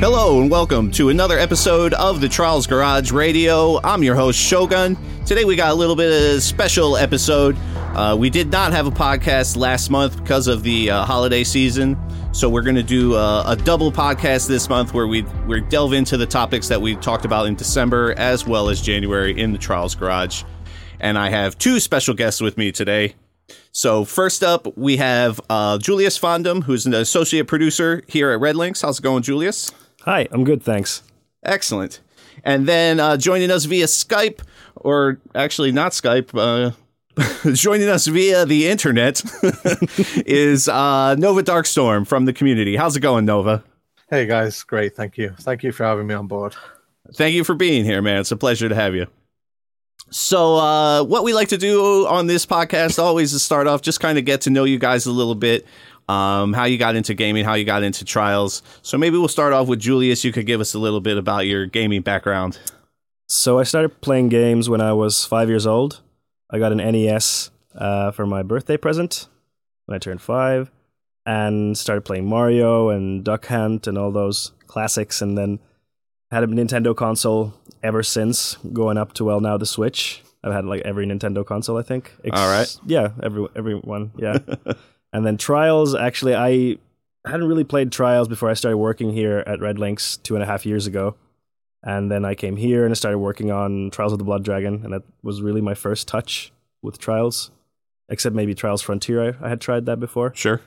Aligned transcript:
Hello 0.00 0.40
and 0.40 0.50
welcome 0.50 0.90
to 0.92 1.10
another 1.10 1.38
episode 1.38 1.92
of 1.92 2.22
the 2.22 2.28
Trials 2.28 2.66
Garage 2.66 3.12
Radio. 3.12 3.78
I'm 3.84 4.02
your 4.02 4.14
host 4.14 4.38
Shogun. 4.38 4.96
Today 5.26 5.44
we 5.44 5.56
got 5.56 5.72
a 5.72 5.74
little 5.74 5.94
bit 5.94 6.06
of 6.06 6.38
a 6.38 6.40
special 6.40 6.96
episode. 6.96 7.54
Uh, 7.94 8.16
we 8.18 8.30
did 8.30 8.50
not 8.50 8.72
have 8.72 8.86
a 8.86 8.90
podcast 8.90 9.58
last 9.58 9.90
month 9.90 10.16
because 10.16 10.46
of 10.46 10.62
the 10.62 10.90
uh, 10.90 11.04
holiday 11.04 11.44
season, 11.44 11.98
so 12.32 12.48
we're 12.48 12.62
going 12.62 12.76
to 12.76 12.82
do 12.82 13.14
a, 13.14 13.44
a 13.48 13.56
double 13.56 13.92
podcast 13.92 14.48
this 14.48 14.70
month 14.70 14.94
where 14.94 15.06
we 15.06 15.20
we 15.46 15.60
delve 15.60 15.92
into 15.92 16.16
the 16.16 16.26
topics 16.26 16.66
that 16.68 16.80
we 16.80 16.96
talked 16.96 17.26
about 17.26 17.44
in 17.44 17.54
December 17.54 18.14
as 18.16 18.46
well 18.46 18.70
as 18.70 18.80
January 18.80 19.38
in 19.38 19.52
the 19.52 19.58
Trials 19.58 19.94
Garage. 19.94 20.44
And 20.98 21.18
I 21.18 21.28
have 21.28 21.58
two 21.58 21.78
special 21.78 22.14
guests 22.14 22.40
with 22.40 22.56
me 22.56 22.72
today. 22.72 23.16
So 23.70 24.06
first 24.06 24.42
up, 24.42 24.78
we 24.78 24.96
have 24.96 25.42
uh, 25.50 25.76
Julius 25.76 26.18
Fondum, 26.18 26.64
who's 26.64 26.86
an 26.86 26.94
associate 26.94 27.48
producer 27.48 28.02
here 28.08 28.30
at 28.30 28.40
RedLynx. 28.40 28.80
How's 28.80 28.98
it 28.98 29.02
going, 29.02 29.22
Julius? 29.22 29.70
Hi, 30.04 30.26
I'm 30.30 30.44
good, 30.44 30.62
thanks. 30.62 31.02
Excellent. 31.44 32.00
And 32.42 32.66
then 32.66 33.00
uh, 33.00 33.16
joining 33.18 33.50
us 33.50 33.66
via 33.66 33.84
Skype, 33.84 34.40
or 34.76 35.20
actually 35.34 35.72
not 35.72 35.92
Skype, 35.92 36.30
uh, 36.34 36.72
joining 37.52 37.88
us 37.88 38.06
via 38.06 38.46
the 38.46 38.66
internet 38.68 39.22
is 40.26 40.68
uh, 40.68 41.16
Nova 41.16 41.42
Darkstorm 41.42 42.06
from 42.06 42.24
the 42.24 42.32
community. 42.32 42.76
How's 42.76 42.96
it 42.96 43.00
going, 43.00 43.26
Nova? 43.26 43.62
Hey 44.08 44.26
guys, 44.26 44.62
great. 44.62 44.96
Thank 44.96 45.18
you. 45.18 45.34
Thank 45.40 45.62
you 45.62 45.70
for 45.70 45.84
having 45.84 46.06
me 46.06 46.14
on 46.14 46.26
board. 46.26 46.56
Thank 47.14 47.34
you 47.34 47.44
for 47.44 47.54
being 47.54 47.84
here, 47.84 48.00
man. 48.00 48.20
It's 48.20 48.32
a 48.32 48.36
pleasure 48.36 48.68
to 48.68 48.74
have 48.74 48.94
you. 48.94 49.06
So, 50.12 50.56
uh, 50.56 51.04
what 51.04 51.22
we 51.22 51.32
like 51.32 51.48
to 51.48 51.58
do 51.58 52.06
on 52.06 52.26
this 52.26 52.44
podcast 52.44 52.98
always 52.98 53.32
is 53.32 53.42
start 53.42 53.68
off 53.68 53.82
just 53.82 54.00
kind 54.00 54.18
of 54.18 54.24
get 54.24 54.40
to 54.42 54.50
know 54.50 54.64
you 54.64 54.78
guys 54.78 55.06
a 55.06 55.12
little 55.12 55.36
bit, 55.36 55.64
um, 56.10 56.52
how 56.52 56.64
you 56.64 56.78
got 56.78 56.96
into 56.96 57.14
gaming, 57.14 57.44
how 57.44 57.54
you 57.54 57.64
got 57.64 57.82
into 57.82 58.04
trials. 58.04 58.62
So, 58.82 58.98
maybe 58.98 59.16
we'll 59.18 59.28
start 59.28 59.52
off 59.52 59.68
with 59.68 59.80
Julius. 59.80 60.24
You 60.24 60.32
could 60.32 60.46
give 60.46 60.60
us 60.60 60.74
a 60.74 60.78
little 60.78 61.00
bit 61.00 61.16
about 61.16 61.46
your 61.46 61.66
gaming 61.66 62.02
background. 62.02 62.58
So 63.32 63.60
I 63.60 63.62
started 63.62 64.00
playing 64.00 64.28
games 64.28 64.68
when 64.68 64.80
I 64.80 64.92
was 64.92 65.24
five 65.24 65.48
years 65.48 65.64
old. 65.64 66.00
I 66.50 66.58
got 66.58 66.72
an 66.72 66.78
NES 66.78 67.52
uh, 67.76 68.10
for 68.10 68.26
my 68.26 68.42
birthday 68.42 68.76
present 68.76 69.28
when 69.86 69.94
I 69.94 69.98
turned 70.00 70.20
five, 70.20 70.72
and 71.24 71.78
started 71.78 72.00
playing 72.00 72.26
Mario 72.26 72.88
and 72.88 73.22
Duck 73.22 73.46
Hunt 73.46 73.86
and 73.86 73.96
all 73.96 74.10
those 74.10 74.50
classics. 74.66 75.22
And 75.22 75.38
then 75.38 75.60
had 76.32 76.42
a 76.42 76.48
Nintendo 76.48 76.94
console 76.94 77.54
ever 77.84 78.02
since, 78.02 78.56
going 78.72 78.98
up 78.98 79.12
to 79.12 79.24
well 79.24 79.38
now 79.38 79.56
the 79.56 79.64
Switch. 79.64 80.24
I've 80.42 80.52
had 80.52 80.64
like 80.64 80.82
every 80.82 81.06
Nintendo 81.06 81.46
console, 81.46 81.78
I 81.78 81.82
think. 81.82 82.12
All 82.32 82.48
right. 82.48 82.76
Yeah, 82.84 83.10
every 83.22 83.46
everyone. 83.54 84.10
Yeah. 84.16 84.38
and 85.12 85.24
then 85.26 85.36
Trials. 85.36 85.94
Actually, 85.94 86.34
I 86.34 86.76
hadn't 87.28 87.48
really 87.48 87.64
played 87.64 87.92
Trials 87.92 88.28
before 88.28 88.50
I 88.50 88.54
started 88.54 88.78
working 88.78 89.12
here 89.12 89.42
at 89.46 89.58
RedLynx 89.60 90.22
two 90.22 90.34
and 90.34 90.42
a 90.42 90.46
half 90.46 90.64
years 90.66 90.86
ago. 90.86 91.16
And 91.82 92.10
then 92.10 92.24
I 92.26 92.34
came 92.34 92.56
here 92.56 92.84
and 92.84 92.92
I 92.92 92.94
started 92.94 93.18
working 93.18 93.50
on 93.50 93.90
Trials 93.90 94.12
of 94.12 94.18
the 94.18 94.24
Blood 94.24 94.44
Dragon, 94.44 94.82
and 94.84 94.92
that 94.92 95.02
was 95.22 95.40
really 95.40 95.62
my 95.62 95.72
first 95.74 96.06
touch 96.06 96.52
with 96.82 96.98
Trials, 96.98 97.50
except 98.10 98.36
maybe 98.36 98.54
Trials 98.54 98.82
Frontier. 98.82 99.36
I, 99.40 99.46
I 99.46 99.48
had 99.48 99.60
tried 99.62 99.86
that 99.86 99.98
before, 99.98 100.32
Sure. 100.34 100.60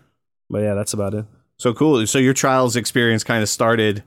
but 0.49 0.59
yeah, 0.63 0.73
that's 0.73 0.93
about 0.93 1.13
it. 1.13 1.25
So 1.57 1.71
cool. 1.73 2.05
So 2.07 2.17
your 2.17 2.33
trials 2.33 2.75
experience 2.75 3.23
kind 3.23 3.43
of 3.43 3.49
started 3.49 4.03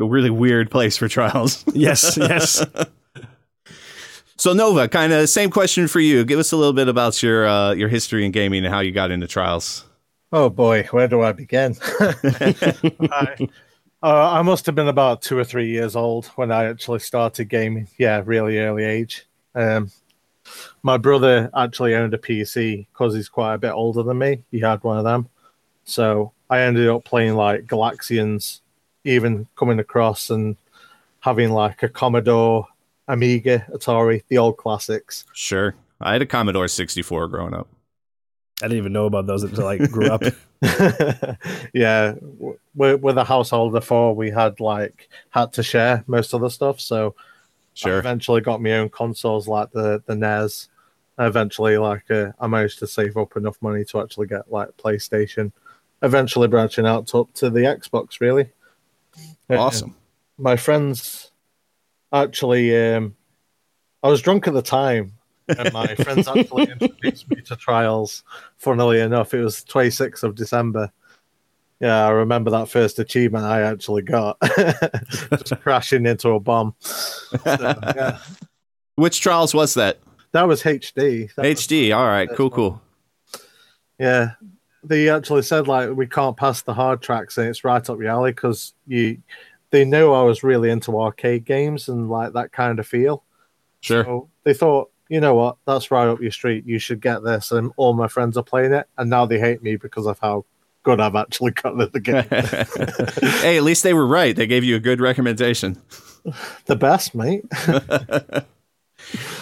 a 0.00 0.04
really 0.04 0.30
weird 0.30 0.68
place 0.70 0.96
for 0.96 1.06
trials. 1.08 1.64
Yes, 1.74 2.16
yes. 2.16 2.64
So 4.38 4.52
Nova, 4.52 4.86
kind 4.86 5.12
of 5.12 5.28
same 5.28 5.50
question 5.50 5.88
for 5.88 5.98
you. 5.98 6.24
Give 6.24 6.38
us 6.38 6.52
a 6.52 6.56
little 6.56 6.72
bit 6.72 6.86
about 6.86 7.20
your 7.24 7.48
uh, 7.48 7.72
your 7.72 7.88
history 7.88 8.24
in 8.24 8.30
gaming 8.30 8.64
and 8.64 8.72
how 8.72 8.78
you 8.80 8.92
got 8.92 9.10
into 9.10 9.26
trials. 9.26 9.84
Oh 10.32 10.48
boy, 10.48 10.84
where 10.92 11.08
do 11.08 11.22
I 11.22 11.32
begin? 11.32 11.74
I, 12.00 13.48
uh, 14.00 14.32
I 14.32 14.42
must 14.42 14.64
have 14.66 14.76
been 14.76 14.86
about 14.86 15.22
two 15.22 15.36
or 15.36 15.42
three 15.42 15.70
years 15.70 15.96
old 15.96 16.26
when 16.36 16.52
I 16.52 16.66
actually 16.66 17.00
started 17.00 17.46
gaming. 17.46 17.88
Yeah, 17.98 18.22
really 18.24 18.58
early 18.58 18.84
age. 18.84 19.26
Um, 19.56 19.90
my 20.84 20.98
brother 20.98 21.50
actually 21.56 21.96
owned 21.96 22.14
a 22.14 22.18
PC 22.18 22.86
because 22.92 23.16
he's 23.16 23.28
quite 23.28 23.54
a 23.54 23.58
bit 23.58 23.72
older 23.72 24.04
than 24.04 24.18
me. 24.18 24.44
He 24.52 24.60
had 24.60 24.84
one 24.84 24.98
of 24.98 25.04
them, 25.04 25.28
so 25.82 26.32
I 26.48 26.60
ended 26.60 26.88
up 26.88 27.04
playing 27.04 27.34
like 27.34 27.66
Galaxians, 27.66 28.60
even 29.02 29.48
coming 29.56 29.80
across 29.80 30.30
and 30.30 30.56
having 31.20 31.50
like 31.50 31.82
a 31.82 31.88
Commodore, 31.88 32.68
Amiga, 33.08 33.66
Atari, 33.72 34.22
the 34.28 34.38
old 34.38 34.56
classics. 34.58 35.24
Sure. 35.32 35.74
I 36.00 36.12
had 36.12 36.22
a 36.22 36.26
Commodore 36.26 36.68
64 36.68 37.28
growing 37.28 37.54
up. 37.54 37.66
I 38.62 38.66
didn't 38.66 38.78
even 38.78 38.92
know 38.92 39.06
about 39.06 39.26
those 39.26 39.42
until 39.44 39.66
I 39.66 39.78
grew 39.78 40.06
up. 40.10 40.22
yeah, 41.72 42.12
w- 42.12 42.58
with, 42.74 43.00
with 43.00 43.18
a 43.18 43.24
household 43.24 43.74
of 43.76 43.84
four, 43.84 44.14
we 44.14 44.30
had 44.30 44.60
like 44.60 45.08
had 45.30 45.52
to 45.54 45.62
share 45.62 46.04
most 46.06 46.34
of 46.34 46.40
the 46.40 46.48
stuff. 46.50 46.80
So 46.80 47.14
I 47.18 47.22
Sure. 47.74 47.98
eventually 48.00 48.40
got 48.40 48.60
my 48.60 48.72
own 48.72 48.88
consoles 48.88 49.46
like 49.46 49.70
the 49.72 50.02
the 50.06 50.16
NES. 50.16 50.68
Eventually, 51.20 51.78
like 51.78 52.08
uh, 52.10 52.32
I 52.40 52.46
managed 52.46 52.78
to 52.80 52.86
save 52.86 53.16
up 53.16 53.36
enough 53.36 53.56
money 53.60 53.84
to 53.86 54.00
actually 54.00 54.26
get 54.28 54.50
like 54.50 54.76
PlayStation. 54.76 55.52
Eventually, 56.02 56.46
branching 56.48 56.86
out 56.86 57.06
to, 57.08 57.18
up 57.20 57.32
to 57.34 57.50
the 57.50 57.60
Xbox. 57.60 58.20
Really 58.20 58.50
Uh, 59.50 59.56
Awesome. 59.58 59.94
my 60.36 60.56
friends 60.56 61.27
actually 62.12 62.76
um 62.94 63.14
I 64.02 64.08
was 64.08 64.22
drunk 64.22 64.46
at 64.48 64.54
the 64.54 64.62
time 64.62 65.12
and 65.48 65.72
my 65.72 65.94
friends 65.96 66.28
actually 66.28 66.64
introduced 66.70 67.28
me 67.30 67.40
to 67.42 67.56
trials 67.56 68.22
funnily 68.56 69.00
enough 69.00 69.34
it 69.34 69.40
was 69.42 69.64
26th 69.64 70.22
of 70.22 70.34
December 70.34 70.90
yeah 71.80 72.06
I 72.06 72.10
remember 72.10 72.50
that 72.50 72.68
first 72.68 72.98
achievement 72.98 73.44
I 73.44 73.62
actually 73.62 74.02
got 74.02 74.36
just 75.30 75.60
crashing 75.60 76.06
into 76.06 76.30
a 76.30 76.40
bomb 76.40 76.74
So, 76.80 77.36
yeah 77.44 78.18
Which 78.96 79.20
trials 79.20 79.54
was 79.54 79.74
that? 79.74 79.98
that 80.32 80.46
was 80.48 80.62
HD 80.62 81.32
That 81.36 81.44
was- 81.46 81.60
HD. 81.66 81.96
All 81.96 82.04
right. 82.06 82.28
Cool, 82.34 82.50
cool. 82.50 82.82
yeah 83.98 84.30
they 84.84 85.08
actually 85.08 85.42
said 85.42 85.66
like 85.66 85.90
we 85.90 86.06
can't 86.06 86.36
pass 86.36 86.62
the 86.62 86.72
hard 86.72 87.02
tracks 87.02 87.36
and 87.36 87.48
it's 87.48 87.64
right 87.64 87.88
up 87.90 87.98
your 87.98 88.08
alley 88.10 88.30
because 88.30 88.74
you 88.86 89.18
they 89.70 89.84
knew 89.84 90.12
I 90.12 90.22
was 90.22 90.42
really 90.42 90.70
into 90.70 90.98
arcade 91.00 91.44
games 91.44 91.88
and 91.88 92.08
like 92.08 92.32
that 92.32 92.52
kind 92.52 92.78
of 92.78 92.86
feel 92.86 93.24
Sure. 93.80 94.04
So 94.04 94.28
they 94.44 94.54
thought, 94.54 94.90
you 95.08 95.20
know 95.20 95.34
what, 95.34 95.56
that's 95.66 95.90
right 95.90 96.08
up 96.08 96.20
your 96.20 96.30
street. 96.30 96.66
You 96.66 96.78
should 96.78 97.00
get 97.00 97.22
this. 97.22 97.52
And 97.52 97.72
all 97.76 97.94
my 97.94 98.08
friends 98.08 98.36
are 98.36 98.42
playing 98.42 98.72
it, 98.72 98.86
and 98.96 99.08
now 99.08 99.26
they 99.26 99.38
hate 99.38 99.62
me 99.62 99.76
because 99.76 100.06
of 100.06 100.18
how 100.18 100.44
good 100.82 101.00
I've 101.00 101.14
actually 101.14 101.52
gotten 101.52 101.80
at 101.80 101.92
the 101.92 102.00
game. 102.00 102.24
hey, 103.40 103.56
at 103.56 103.62
least 103.62 103.82
they 103.82 103.94
were 103.94 104.06
right. 104.06 104.34
They 104.34 104.46
gave 104.46 104.64
you 104.64 104.76
a 104.76 104.80
good 104.80 105.00
recommendation. 105.00 105.80
the 106.66 106.76
best, 106.76 107.14
mate. 107.14 107.44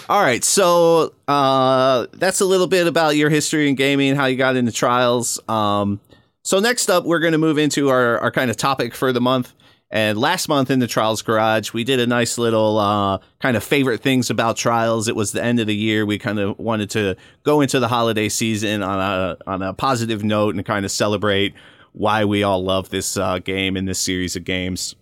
All 0.09 0.21
right, 0.21 0.43
so 0.43 1.13
uh, 1.27 2.07
that's 2.13 2.39
a 2.39 2.45
little 2.45 2.67
bit 2.67 2.87
about 2.87 3.17
your 3.17 3.29
history 3.29 3.67
in 3.67 3.75
gaming, 3.75 4.15
how 4.15 4.25
you 4.25 4.37
got 4.37 4.55
into 4.55 4.71
trials. 4.71 5.39
Um, 5.49 5.99
so 6.43 6.59
next 6.59 6.89
up, 6.89 7.03
we're 7.03 7.19
going 7.19 7.33
to 7.33 7.37
move 7.37 7.57
into 7.57 7.89
our, 7.89 8.19
our 8.19 8.31
kind 8.31 8.49
of 8.49 8.55
topic 8.55 8.95
for 8.95 9.11
the 9.11 9.19
month. 9.19 9.51
And 9.89 10.17
last 10.17 10.49
month 10.49 10.69
in 10.69 10.79
the 10.79 10.87
Trials 10.87 11.21
Garage, 11.21 11.71
we 11.71 11.85
did 11.85 11.99
a 11.99 12.07
nice 12.07 12.37
little 12.37 12.77
uh, 12.77 13.19
kind 13.39 13.55
of 13.55 13.63
favorite 13.63 14.01
things 14.01 14.29
about 14.29 14.57
trials. 14.57 15.07
It 15.07 15.15
was 15.15 15.31
the 15.31 15.41
end 15.41 15.61
of 15.61 15.67
the 15.67 15.75
year. 15.75 16.05
We 16.05 16.19
kind 16.19 16.39
of 16.39 16.59
wanted 16.59 16.89
to 16.91 17.15
go 17.43 17.61
into 17.61 17.79
the 17.79 17.87
holiday 17.87 18.27
season 18.27 18.83
on 18.83 18.99
a 18.99 19.37
on 19.47 19.61
a 19.61 19.73
positive 19.73 20.25
note 20.25 20.55
and 20.55 20.65
kind 20.65 20.83
of 20.83 20.91
celebrate 20.91 21.53
why 21.93 22.25
we 22.25 22.43
all 22.43 22.61
love 22.63 22.89
this 22.89 23.15
uh, 23.15 23.39
game 23.39 23.77
and 23.77 23.87
this 23.87 23.99
series 23.99 24.35
of 24.35 24.43
games. 24.43 24.95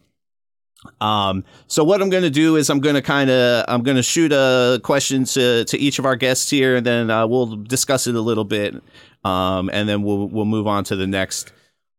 Um, 1.02 1.44
so 1.66 1.84
what 1.84 2.02
I'm 2.02 2.10
going 2.10 2.24
to 2.24 2.30
do 2.30 2.56
is 2.56 2.70
I'm 2.70 2.80
going 2.80 2.96
to 2.96 3.02
kind 3.02 3.32
of 3.32 3.66
I'm 3.68 3.82
going 3.82 3.98
to 3.98 4.04
shoot 4.04 4.32
a 4.32 4.80
question 4.84 5.26
to 5.26 5.66
to 5.66 5.78
each 5.80 5.98
of 5.98 6.06
our 6.06 6.16
guests 6.16 6.50
here, 6.50 6.76
and 6.76 6.86
then 6.86 7.10
uh, 7.10 7.26
we'll 7.26 7.56
discuss 7.56 8.06
it 8.06 8.14
a 8.14 8.22
little 8.22 8.44
bit, 8.44 8.76
um, 9.24 9.72
and 9.74 9.90
then 9.90 10.04
we'll 10.04 10.28
we'll 10.28 10.46
move 10.46 10.68
on 10.68 10.84
to 10.86 10.96
the 10.96 11.08
next. 11.08 11.52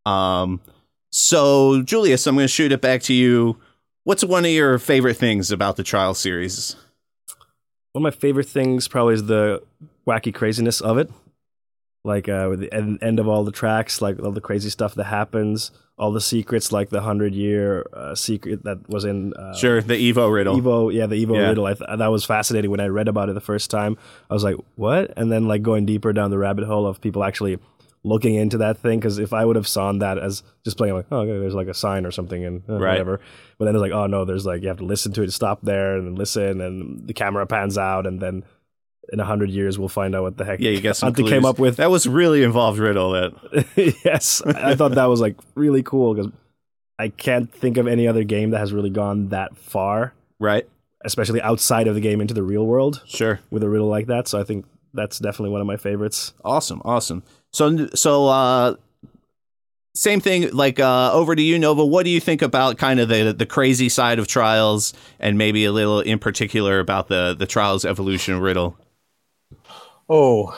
Um, 0.05 0.61
so 1.17 1.81
Julius, 1.83 2.27
I'm 2.27 2.35
going 2.35 2.45
to 2.45 2.49
shoot 2.49 2.73
it 2.73 2.83
back 2.83 3.01
to 3.05 3.15
you. 3.15 3.57
What's 4.05 4.23
one 4.23 4.45
of 4.45 4.51
your 4.51 4.79
favorite 4.79 5.15
things 5.15 5.51
about 5.51 5.77
the 5.77 5.83
trial 5.83 6.13
series? 6.13 6.77
One 7.93 8.01
of 8.01 8.03
my 8.03 8.11
favorite 8.11 8.47
things 8.49 8.87
probably 8.87 9.15
is 9.15 9.25
the 9.25 9.63
wacky 10.07 10.33
craziness 10.33 10.83
of 10.83 10.99
it. 10.99 11.11
Like 12.05 12.29
uh, 12.29 12.49
with 12.51 12.61
the 12.61 12.73
end, 12.73 13.03
end 13.03 13.19
of 13.19 13.27
all 13.29 13.45
the 13.45 13.51
tracks, 13.51 14.03
like 14.03 14.21
all 14.23 14.31
the 14.31 14.43
crazy 14.43 14.69
stuff 14.69 14.95
that 14.95 15.05
happens, 15.05 15.71
all 15.99 16.13
the 16.13 16.21
secrets, 16.21 16.71
like 16.71 16.91
the 16.91 17.01
hundred 17.01 17.35
year 17.35 17.87
uh, 17.95 18.15
secret 18.15 18.63
that 18.65 18.87
was 18.89 19.07
in 19.07 19.33
uh, 19.35 19.55
Sure, 19.57 19.81
the 19.81 19.95
Evo 20.13 20.31
riddle. 20.31 20.61
Evo, 20.61 20.93
yeah, 20.93 21.07
the 21.07 21.17
Evo 21.25 21.35
Yeah. 21.35 21.49
riddle. 21.49 21.65
I 21.65 21.73
th- 21.75 21.89
that 21.97 22.07
was 22.09 22.27
fascinating 22.27 22.71
when 22.71 22.79
I 22.81 22.89
read 22.89 23.09
about 23.09 23.31
it 23.31 23.33
the 23.33 23.41
first 23.41 23.71
time. 23.71 23.97
I 24.31 24.35
was 24.35 24.45
like, 24.45 24.57
"What?" 24.77 25.15
And 25.17 25.33
then 25.33 25.49
like 25.49 25.63
going 25.63 25.87
deeper 25.87 26.13
down 26.13 26.31
the 26.31 26.39
rabbit 26.39 26.67
hole 26.67 26.87
of 26.87 27.01
people 27.01 27.25
actually 27.25 27.59
looking 28.06 28.35
into 28.37 28.58
that 28.58 28.79
thing. 28.79 28.99
Because 29.00 29.19
if 29.19 29.32
I 29.32 29.44
would 29.44 29.56
have 29.56 29.67
saw 29.69 29.93
that 29.93 30.17
as 30.19 30.43
just 30.64 30.76
playing, 30.79 30.94
like, 30.94 31.06
"Oh, 31.11 31.19
okay, 31.19 31.38
there's 31.38 31.55
like 31.55 31.69
a 31.69 31.75
sign 31.75 32.06
or 32.06 32.11
something," 32.11 32.44
and 32.44 32.62
uh, 32.69 32.75
Right. 32.79 32.93
whatever. 32.93 33.20
But 33.58 33.64
then 33.67 33.75
it's 33.75 33.82
like, 33.82 33.93
"Oh 33.93 34.06
no, 34.06 34.25
there's 34.25 34.47
like 34.47 34.62
you 34.62 34.69
have 34.69 34.79
to 34.79 34.85
listen 34.85 35.12
to 35.14 35.23
it, 35.23 35.32
stop 35.32 35.61
there, 35.62 35.97
and 35.97 36.17
listen, 36.17 36.61
and 36.61 37.06
the 37.06 37.12
camera 37.14 37.47
pans 37.47 37.76
out, 37.76 38.06
and 38.06 38.20
then 38.20 38.44
in 39.12 39.20
a 39.20 39.25
hundred 39.25 39.50
years 39.50 39.79
we'll 39.79 39.88
find 39.88 40.17
out 40.17 40.23
what 40.23 40.37
the 40.37 40.44
heck 40.44 40.58
Yeah, 40.61 40.70
you 40.70 40.81
get 40.81 40.97
some 40.97 41.08
Hunter 41.12 41.23
came 41.31 41.44
up 41.44 41.58
with." 41.58 41.76
That 41.76 41.91
was 41.91 42.06
really 42.08 42.43
involved 42.43 42.79
riddle. 42.79 43.12
That 43.12 43.32
yes, 44.05 44.43
I 44.47 44.70
I 44.73 44.75
thought 44.76 44.94
that 44.94 45.06
was 45.06 45.20
like 45.20 45.37
really 45.55 45.82
cool 45.82 46.14
because 46.14 46.32
I 46.99 47.08
can't 47.08 47.53
think 47.53 47.76
of 47.76 47.87
any 47.87 48.08
other 48.08 48.25
game 48.25 48.50
that 48.50 48.58
has 48.58 48.73
really 48.73 48.88
gone 48.91 49.29
that 49.29 49.56
far, 49.56 50.14
Right. 50.41 50.67
especially 51.05 51.43
outside 51.43 51.88
of 51.88 51.94
the 51.94 52.00
game 52.00 52.20
into 52.23 52.32
the 52.35 52.43
real 52.43 52.67
world 52.67 53.03
Sure. 53.06 53.38
with 53.50 53.62
a 53.62 53.69
riddle 53.69 53.88
like 53.88 54.06
that. 54.06 54.26
So 54.29 54.41
I 54.41 54.44
think 54.44 54.64
that's 54.94 55.19
definitely 55.19 55.50
one 55.50 55.61
of 55.61 55.67
my 55.67 55.76
favorites. 55.76 56.32
Awesome. 56.43 56.81
Awesome. 56.87 57.23
So 57.56 57.87
so 57.94 58.26
uh 58.26 58.76
same 59.94 60.20
thing 60.20 60.50
like 60.53 60.79
uh 60.79 61.11
over 61.14 61.35
to 61.35 61.41
you 61.41 61.58
Nova. 61.58 61.87
What 61.87 62.05
do 62.05 62.11
you 62.11 62.20
think 62.20 62.43
about 62.43 62.76
kind 62.76 63.00
of 63.00 63.08
the 63.08 63.32
the 63.32 63.47
crazy 63.47 63.88
side 63.88 64.19
of 64.19 64.26
trials 64.26 64.93
and 65.19 65.38
maybe 65.38 65.64
a 65.64 65.73
little 65.73 66.00
in 66.00 66.19
particular 66.19 66.81
about 66.81 67.08
the 67.08 67.35
the 67.35 67.47
trials 67.47 67.87
evolution 67.87 68.41
riddle? 68.41 68.76
Oh, 70.06 70.55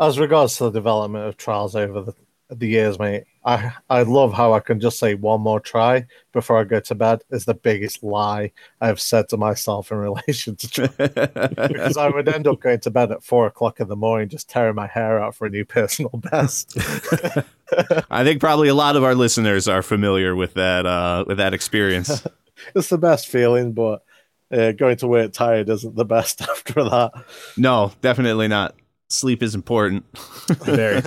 as 0.00 0.18
regards 0.18 0.56
to 0.56 0.64
the 0.64 0.72
development 0.72 1.28
of 1.28 1.36
trials 1.36 1.76
over 1.76 2.02
the, 2.02 2.14
the 2.50 2.66
years, 2.66 2.98
mate, 2.98 3.22
I 3.46 3.72
I 3.88 4.02
love 4.02 4.32
how 4.32 4.52
I 4.52 4.60
can 4.60 4.80
just 4.80 4.98
say 4.98 5.14
one 5.14 5.40
more 5.40 5.60
try 5.60 6.06
before 6.32 6.58
I 6.58 6.64
go 6.64 6.80
to 6.80 6.94
bed 6.96 7.22
is 7.30 7.44
the 7.44 7.54
biggest 7.54 8.02
lie 8.02 8.50
I've 8.80 9.00
said 9.00 9.28
to 9.28 9.36
myself 9.36 9.92
in 9.92 9.98
relation 10.10 10.56
to 10.56 10.68
trials. 10.68 11.54
because 11.56 11.96
I 11.96 12.08
would 12.08 12.28
end 12.28 12.48
up 12.48 12.60
going 12.60 12.80
to 12.80 12.90
bed 12.90 13.12
at 13.12 13.22
four 13.22 13.46
o'clock 13.46 13.78
in 13.78 13.86
the 13.86 13.96
morning, 13.96 14.28
just 14.28 14.50
tearing 14.50 14.74
my 14.74 14.88
hair 14.88 15.22
out 15.22 15.36
for 15.36 15.46
a 15.46 15.50
new 15.50 15.64
personal 15.64 16.10
best. 16.30 16.76
I 18.10 18.24
think 18.24 18.40
probably 18.40 18.68
a 18.68 18.74
lot 18.74 18.96
of 18.96 19.04
our 19.04 19.14
listeners 19.14 19.68
are 19.68 19.82
familiar 19.82 20.34
with 20.34 20.54
that 20.54 20.84
uh 20.84 21.24
with 21.26 21.38
that 21.38 21.54
experience. 21.54 22.26
it's 22.74 22.88
the 22.88 22.98
best 22.98 23.28
feeling, 23.28 23.72
but 23.72 24.02
uh, 24.50 24.72
going 24.72 24.96
to 24.96 25.06
work 25.06 25.32
tired 25.32 25.68
isn't 25.68 25.94
the 25.94 26.04
best 26.04 26.42
after 26.42 26.82
that. 26.84 27.12
no, 27.56 27.92
definitely 28.00 28.48
not. 28.48 28.74
Sleep 29.08 29.42
is 29.42 29.54
important. 29.54 30.04
Very. 30.64 31.00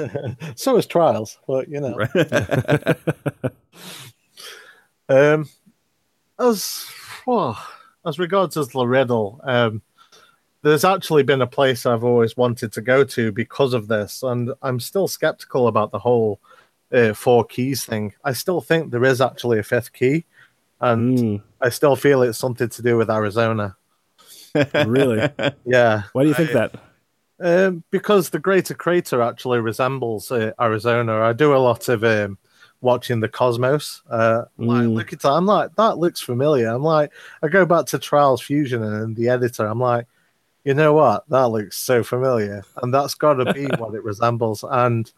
so 0.55 0.77
is 0.77 0.85
trials, 0.85 1.37
but 1.47 1.67
you 1.69 1.79
know. 1.81 1.97
Um, 5.09 5.49
as 6.39 6.85
well, 7.25 7.57
as 8.05 8.19
regards 8.19 8.55
as 8.57 8.67
the 8.67 8.85
riddle, 8.85 9.41
um, 9.43 9.81
there's 10.61 10.85
actually 10.85 11.23
been 11.23 11.41
a 11.41 11.47
place 11.47 11.85
I've 11.85 12.03
always 12.03 12.37
wanted 12.37 12.71
to 12.73 12.81
go 12.81 13.03
to 13.03 13.31
because 13.31 13.73
of 13.73 13.87
this, 13.87 14.21
and 14.21 14.51
I'm 14.61 14.79
still 14.79 15.07
skeptical 15.07 15.67
about 15.67 15.91
the 15.91 15.97
whole 15.99 16.39
uh, 16.93 17.13
four 17.13 17.43
keys 17.43 17.85
thing. 17.85 18.13
I 18.23 18.33
still 18.33 18.61
think 18.61 18.91
there 18.91 19.03
is 19.03 19.19
actually 19.19 19.57
a 19.57 19.63
fifth 19.63 19.93
key, 19.93 20.25
and 20.79 21.17
Mm, 21.17 21.41
I 21.59 21.69
still 21.69 21.95
feel 21.95 22.21
it's 22.21 22.37
something 22.37 22.69
to 22.69 22.81
do 22.83 22.95
with 22.97 23.09
Arizona. 23.09 23.75
really? 24.85 25.27
Yeah, 25.65 26.03
Why 26.13 26.23
do 26.23 26.29
you 26.29 26.35
think 26.35 26.51
that? 26.51 26.73
Um, 27.41 27.83
because 27.91 28.29
the 28.29 28.39
Greater 28.39 28.73
Crater 28.73 29.21
actually 29.21 29.59
resembles 29.59 30.31
uh, 30.31 30.51
Arizona. 30.59 31.21
I 31.21 31.33
do 31.33 31.55
a 31.55 31.57
lot 31.57 31.87
of 31.89 32.03
um, 32.03 32.37
watching 32.81 33.19
the 33.19 33.29
cosmos. 33.29 34.01
Uh, 34.09 34.43
like, 34.57 34.83
Mm. 34.87 34.93
look 34.93 35.13
at 35.13 35.21
that. 35.21 35.31
I'm 35.31 35.45
like, 35.45 35.75
that 35.75 35.97
looks 35.97 36.21
familiar. 36.21 36.67
I'm 36.69 36.83
like, 36.83 37.11
I 37.41 37.47
go 37.47 37.65
back 37.65 37.85
to 37.87 37.99
Trials 37.99 38.41
Fusion 38.41 38.83
and 38.83 39.15
the 39.15 39.29
editor. 39.29 39.65
I'm 39.65 39.79
like, 39.79 40.05
you 40.65 40.73
know 40.73 40.93
what? 40.93 41.27
That 41.29 41.47
looks 41.49 41.77
so 41.77 42.03
familiar, 42.03 42.63
and 42.83 42.93
that's 42.93 43.13
got 43.15 43.35
to 43.35 43.53
be 43.53 43.65
what 43.77 43.95
it 43.95 44.03
resembles. 44.03 44.63
And 44.69 45.11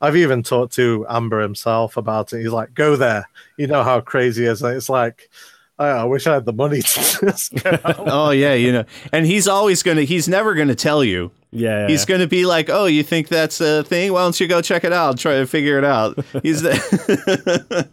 I've 0.00 0.16
even 0.16 0.42
talked 0.42 0.74
to 0.74 1.06
Amber 1.08 1.40
himself 1.40 1.96
about 1.96 2.32
it. 2.32 2.40
He's 2.42 2.48
like, 2.52 2.74
go 2.74 2.96
there. 2.96 3.28
You 3.56 3.66
know 3.66 3.82
how 3.82 4.00
crazy 4.00 4.44
it 4.44 4.50
is. 4.52 4.62
And 4.62 4.76
it's 4.76 4.88
like, 4.88 5.30
I, 5.78 5.86
I 5.88 6.04
wish 6.04 6.26
I 6.26 6.34
had 6.34 6.44
the 6.44 6.52
money 6.52 6.82
to 6.82 7.00
just 7.20 7.52
oh 7.84 8.30
yeah, 8.30 8.54
you 8.54 8.72
know. 8.72 8.84
And 9.12 9.26
he's 9.26 9.48
always 9.48 9.82
going 9.82 9.96
to 9.96 10.04
he's 10.04 10.28
never 10.28 10.54
going 10.54 10.68
to 10.68 10.74
tell 10.74 11.02
you. 11.02 11.30
Yeah, 11.50 11.82
yeah, 11.82 11.88
He's 11.88 12.04
going 12.04 12.20
to 12.20 12.26
be 12.26 12.46
like, 12.46 12.68
"Oh, 12.68 12.86
you 12.86 13.02
think 13.04 13.28
that's 13.28 13.60
a 13.60 13.84
thing? 13.84 14.12
Why 14.12 14.22
don't 14.22 14.38
you 14.40 14.48
go 14.48 14.60
check 14.60 14.82
it 14.84 14.92
out? 14.92 15.18
Try 15.18 15.34
to 15.38 15.46
figure 15.46 15.78
it 15.78 15.84
out." 15.84 16.18
He's 16.42 16.62
the 16.62 17.88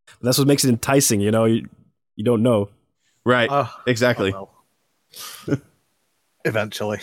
that's 0.22 0.38
what 0.38 0.46
makes 0.46 0.64
it 0.64 0.68
enticing. 0.68 1.20
You 1.20 1.30
know, 1.30 1.44
you 1.46 1.66
you 2.16 2.24
don't 2.24 2.42
know. 2.42 2.68
right. 3.24 3.48
Uh, 3.50 3.66
exactly. 3.86 4.34
oh. 4.34 4.50
Eventually. 6.44 6.98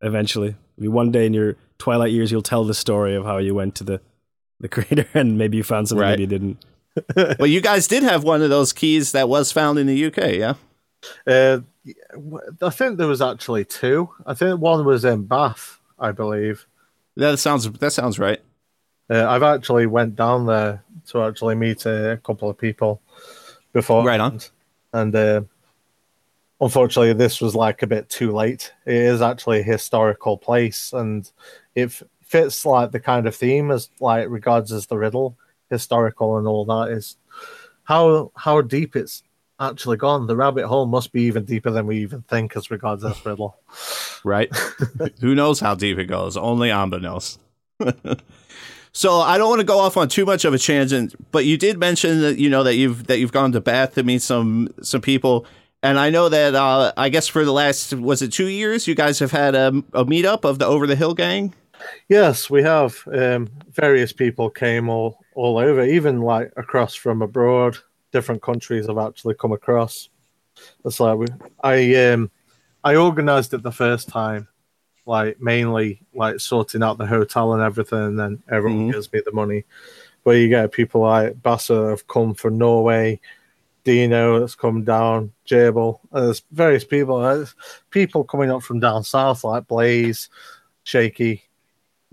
Eventually, 0.00 0.56
Maybe 0.76 0.88
one 0.88 1.12
day 1.12 1.26
in 1.26 1.32
your 1.34 1.56
twilight 1.78 2.10
years, 2.10 2.32
you'll 2.32 2.42
tell 2.42 2.64
the 2.64 2.74
story 2.74 3.14
of 3.14 3.24
how 3.24 3.38
you 3.38 3.54
went 3.54 3.76
to 3.76 3.84
the 3.84 4.00
the 4.58 4.68
crater 4.68 5.06
and 5.14 5.38
maybe 5.38 5.56
you 5.56 5.62
found 5.62 5.88
something 5.88 6.02
Right. 6.02 6.10
that 6.16 6.20
you 6.20 6.26
didn't. 6.26 6.64
But 7.14 7.50
you 7.50 7.60
guys 7.60 7.86
did 7.86 8.02
have 8.02 8.24
one 8.24 8.42
of 8.42 8.50
those 8.50 8.72
keys 8.72 9.12
that 9.12 9.28
was 9.28 9.50
found 9.52 9.78
in 9.78 9.86
the 9.86 10.06
UK, 10.06 10.34
yeah? 10.34 10.54
Uh, 11.26 11.60
I 12.60 12.70
think 12.70 12.98
there 12.98 13.08
was 13.08 13.22
actually 13.22 13.64
two. 13.64 14.10
I 14.26 14.34
think 14.34 14.60
one 14.60 14.84
was 14.84 15.04
in 15.04 15.24
Bath, 15.24 15.80
I 15.98 16.12
believe. 16.12 16.66
That 17.16 17.38
sounds 17.38 17.70
that 17.70 17.92
sounds 17.92 18.18
right. 18.18 18.40
Uh, 19.10 19.26
I've 19.28 19.42
actually 19.42 19.86
went 19.86 20.16
down 20.16 20.46
there 20.46 20.82
to 21.08 21.22
actually 21.24 21.54
meet 21.54 21.84
a 21.86 22.20
couple 22.24 22.48
of 22.48 22.56
people 22.56 23.02
before. 23.72 24.04
Right 24.04 24.20
on. 24.20 24.40
And 24.92 25.14
uh, 25.14 25.42
unfortunately, 26.60 27.12
this 27.14 27.40
was 27.40 27.54
like 27.54 27.82
a 27.82 27.86
bit 27.86 28.08
too 28.08 28.32
late. 28.32 28.72
It 28.86 28.94
is 28.94 29.20
actually 29.20 29.60
a 29.60 29.64
historical 29.64 30.38
place, 30.38 30.92
and 30.92 31.30
it 31.74 31.86
f- 31.86 32.02
fits 32.22 32.64
like 32.64 32.92
the 32.92 33.00
kind 33.00 33.26
of 33.26 33.34
theme 33.34 33.70
as 33.70 33.90
like 34.00 34.28
regards 34.28 34.72
as 34.72 34.86
the 34.86 34.96
riddle, 34.96 35.36
historical 35.72 36.38
and 36.38 36.46
all 36.46 36.64
that 36.66 36.92
is 36.92 37.16
how 37.84 38.30
how 38.36 38.60
deep 38.60 38.94
it's 38.94 39.22
actually 39.58 39.96
gone. 39.96 40.26
The 40.26 40.36
rabbit 40.36 40.66
hole 40.66 40.86
must 40.86 41.12
be 41.12 41.22
even 41.22 41.44
deeper 41.44 41.70
than 41.70 41.86
we 41.86 41.98
even 41.98 42.22
think 42.22 42.56
as 42.56 42.70
regards 42.70 43.02
this 43.02 43.24
riddle. 43.24 43.56
Right? 44.24 44.50
Who 45.20 45.34
knows 45.34 45.60
how 45.60 45.74
deep 45.74 45.98
it 45.98 46.06
goes? 46.06 46.36
Only 46.36 46.70
Amba 46.70 47.00
knows. 47.00 47.38
so 48.92 49.20
I 49.20 49.38
don't 49.38 49.48
want 49.48 49.60
to 49.60 49.66
go 49.66 49.78
off 49.78 49.96
on 49.96 50.08
too 50.08 50.24
much 50.24 50.44
of 50.44 50.54
a 50.54 50.58
tangent, 50.58 51.14
but 51.32 51.44
you 51.44 51.56
did 51.56 51.78
mention 51.78 52.20
that 52.20 52.38
you 52.38 52.48
know 52.50 52.62
that 52.62 52.76
you've 52.76 53.06
that 53.06 53.18
you've 53.18 53.32
gone 53.32 53.52
to 53.52 53.60
Bath 53.60 53.94
to 53.94 54.02
meet 54.02 54.22
some 54.22 54.68
some 54.82 55.00
people. 55.00 55.46
And 55.84 55.98
I 55.98 56.10
know 56.10 56.28
that 56.28 56.54
uh, 56.54 56.92
I 56.96 57.08
guess 57.08 57.26
for 57.26 57.44
the 57.44 57.52
last 57.52 57.92
was 57.94 58.22
it 58.22 58.32
two 58.32 58.46
years 58.46 58.86
you 58.86 58.94
guys 58.94 59.18
have 59.18 59.32
had 59.32 59.56
a, 59.56 59.68
a 59.92 60.04
meetup 60.04 60.44
of 60.44 60.60
the 60.60 60.66
Over 60.66 60.86
the 60.86 60.94
Hill 60.94 61.14
gang. 61.14 61.54
Yes, 62.08 62.48
we 62.48 62.62
have. 62.62 63.02
Um, 63.12 63.48
various 63.72 64.12
people 64.12 64.48
came 64.50 64.88
all 64.88 65.21
all 65.34 65.58
over, 65.58 65.82
even 65.84 66.20
like 66.20 66.52
across 66.56 66.94
from 66.94 67.22
abroad. 67.22 67.76
Different 68.12 68.42
countries 68.42 68.86
have 68.86 68.98
actually 68.98 69.34
come 69.34 69.52
across. 69.52 70.08
It's 70.84 71.00
like 71.00 71.16
we, 71.18 71.26
I 71.62 71.94
um, 72.12 72.30
I 72.84 72.96
organised 72.96 73.54
it 73.54 73.62
the 73.62 73.72
first 73.72 74.08
time, 74.08 74.48
like 75.06 75.40
mainly 75.40 76.02
like 76.14 76.40
sorting 76.40 76.82
out 76.82 76.98
the 76.98 77.06
hotel 77.06 77.54
and 77.54 77.62
everything, 77.62 77.98
and 77.98 78.18
then 78.18 78.42
everyone 78.50 78.88
Mhm. 78.88 78.92
gives 78.92 79.12
me 79.12 79.22
the 79.24 79.32
money. 79.32 79.64
But 80.24 80.32
you 80.32 80.48
get 80.48 80.72
people 80.72 81.00
like 81.00 81.42
Bassa 81.42 81.90
have 81.90 82.06
come 82.06 82.34
from 82.34 82.58
Norway, 82.58 83.18
Dino 83.84 84.38
that's 84.40 84.54
come 84.54 84.84
down, 84.84 85.32
Jabel. 85.44 86.00
and 86.12 86.26
There's 86.26 86.42
various 86.52 86.84
people. 86.84 87.20
There's 87.20 87.54
people 87.90 88.22
coming 88.24 88.50
up 88.50 88.62
from 88.62 88.78
down 88.78 89.02
south 89.04 89.42
like 89.42 89.66
Blaze, 89.66 90.28
Shaky, 90.84 91.42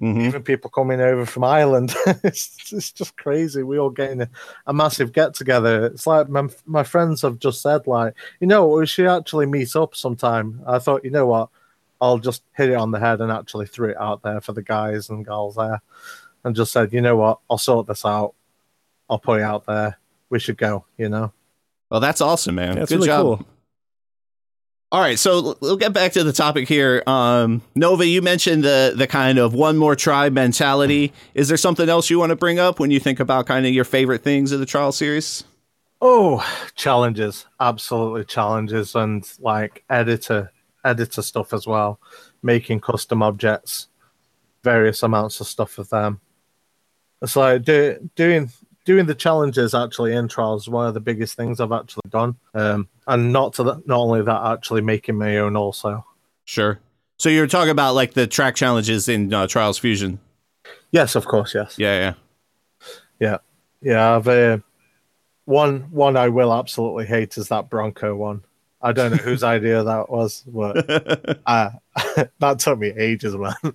Mm-hmm. 0.02 0.22
even 0.22 0.44
people 0.44 0.70
coming 0.70 1.02
over 1.02 1.26
from 1.26 1.44
Ireland. 1.44 1.94
it's, 2.24 2.72
it's 2.72 2.92
just 2.94 3.18
crazy. 3.18 3.64
We 3.64 3.80
all 3.80 3.90
getting 3.90 4.22
a, 4.22 4.30
a 4.66 4.74
massive 4.74 5.12
get 5.12 5.34
together. 5.34 5.88
It's 5.88 6.08
like 6.08 6.30
my, 6.30 6.48
my 6.66 6.84
friends 6.84 7.22
have 7.24 7.38
just 7.40 7.62
said, 7.62 7.86
like, 7.86 8.14
you 8.40 8.48
know, 8.48 8.68
we 8.68 8.86
should 8.86 9.08
actually 9.08 9.46
meet 9.46 9.76
up 9.76 9.96
sometime. 9.96 10.62
I 10.66 10.80
thought, 10.80 11.04
you 11.04 11.12
know 11.12 11.26
what, 11.26 11.50
I'll 12.00 12.18
just 12.18 12.44
hit 12.56 12.70
it 12.70 12.76
on 12.76 12.92
the 12.92 13.00
head 13.00 13.20
and 13.20 13.30
actually 13.30 13.68
threw 13.68 13.90
it 13.90 13.98
out 13.98 14.22
there 14.24 14.40
for 14.40 14.54
the 14.54 14.62
guys 14.62 15.10
and 15.10 15.26
girls 15.26 15.56
there, 15.56 15.82
and 16.46 16.56
just 16.56 16.72
said, 16.72 16.94
you 16.94 17.02
know 17.02 17.18
what, 17.18 17.40
I'll 17.50 17.58
sort 17.58 17.88
this 17.88 18.06
out. 18.06 18.36
I'll 19.10 19.20
put 19.20 19.42
it 19.42 19.44
out 19.44 19.66
there. 19.66 20.00
We 20.30 20.40
should 20.40 20.58
go. 20.58 20.86
You 20.98 21.10
know. 21.10 21.34
Well, 21.90 22.00
that's 22.00 22.22
awesome, 22.22 22.56
man. 22.56 22.76
That's 22.76 22.84
it's 22.84 22.92
Good 22.92 22.96
really 22.98 23.08
job. 23.08 23.40
cool. 23.40 23.48
All 24.92 25.00
right, 25.00 25.20
so 25.20 25.56
we'll 25.62 25.78
get 25.78 25.94
back 25.94 26.14
to 26.14 26.24
the 26.24 26.34
topic 26.34 26.68
here. 26.68 27.04
Um, 27.06 27.62
Nova, 27.76 28.08
you 28.08 28.24
mentioned 28.24 28.64
the 28.64 28.94
the 28.96 29.06
kind 29.06 29.38
of 29.38 29.54
one 29.54 29.78
more 29.78 29.96
try 29.96 30.32
mentality. 30.32 31.14
Is 31.36 31.48
there 31.48 31.58
something 31.58 31.88
else 31.88 32.10
you 32.10 32.18
want 32.18 32.32
to 32.32 32.36
bring 32.36 32.58
up 32.58 32.80
when 32.80 32.90
you 32.90 33.00
think 33.00 33.20
about 33.20 33.46
kind 33.46 33.68
of 33.68 33.72
your 33.72 33.84
favorite 33.84 34.24
things 34.24 34.52
of 34.52 34.60
the 34.60 34.66
trial 34.66 34.92
series? 34.92 35.44
Oh, 36.02 36.44
challenges, 36.74 37.46
absolutely 37.60 38.26
challenges, 38.26 38.96
and 38.96 39.32
like 39.40 39.84
editor 39.92 40.52
editor 40.84 41.22
stuff 41.22 41.54
as 41.54 41.68
well, 41.68 42.00
making 42.42 42.80
custom 42.80 43.22
objects, 43.22 43.90
various 44.64 45.04
amounts 45.04 45.40
of 45.40 45.46
stuff 45.46 45.78
of 45.78 45.90
them. 45.90 46.20
It's 47.22 47.36
like 47.36 47.62
do, 47.62 48.10
doing 48.16 48.50
doing 48.86 49.06
the 49.06 49.16
challenges 49.16 49.74
actually 49.74 50.14
in 50.14 50.28
trials 50.28 50.64
is 50.64 50.70
one 50.70 50.88
of 50.88 50.94
the 50.94 51.00
biggest 51.00 51.36
things 51.36 51.60
I've 51.60 51.72
actually 51.72 52.10
done, 52.10 52.36
um, 52.54 52.88
and 53.08 53.32
not 53.34 53.54
to 53.54 53.64
the, 53.64 53.84
not 53.86 54.00
only 54.00 54.22
that, 54.22 54.46
actually 54.46 54.82
making 54.82 55.18
my 55.18 55.38
own 55.38 55.56
also. 55.56 56.06
Sure. 56.46 56.80
So 57.18 57.30
you're 57.30 57.48
talking 57.48 57.72
about 57.72 57.96
like 57.96 58.14
the 58.14 58.28
track 58.28 58.56
challenges 58.56 59.10
in 59.10 59.34
uh, 59.34 59.48
Trials 59.48 59.78
Fusion. 59.78 60.20
Yes, 60.92 61.16
of 61.16 61.26
course, 61.26 61.54
yes. 61.54 61.78
Yeah, 61.78 62.00
yeah. 63.20 63.38
Yeah, 63.82 64.16
I've 64.16 64.28
uh, 64.28 64.58
one 65.46 65.82
one 65.92 66.18
I 66.18 66.30
will 66.30 66.54
absolutely 66.54 67.06
hate 67.06 67.38
is 67.38 67.48
that 67.48 67.70
Bronco 67.70 68.16
one. 68.16 68.44
I 68.82 68.94
don't 68.94 69.12
know 69.12 69.18
whose 69.18 69.44
idea 69.44 69.84
that 69.84 70.10
was, 70.10 70.44
but 70.48 71.40
uh, 71.46 71.70
that 72.40 72.60
took 72.60 72.80
me 72.80 72.88
ages, 72.90 73.36
man. 73.36 73.54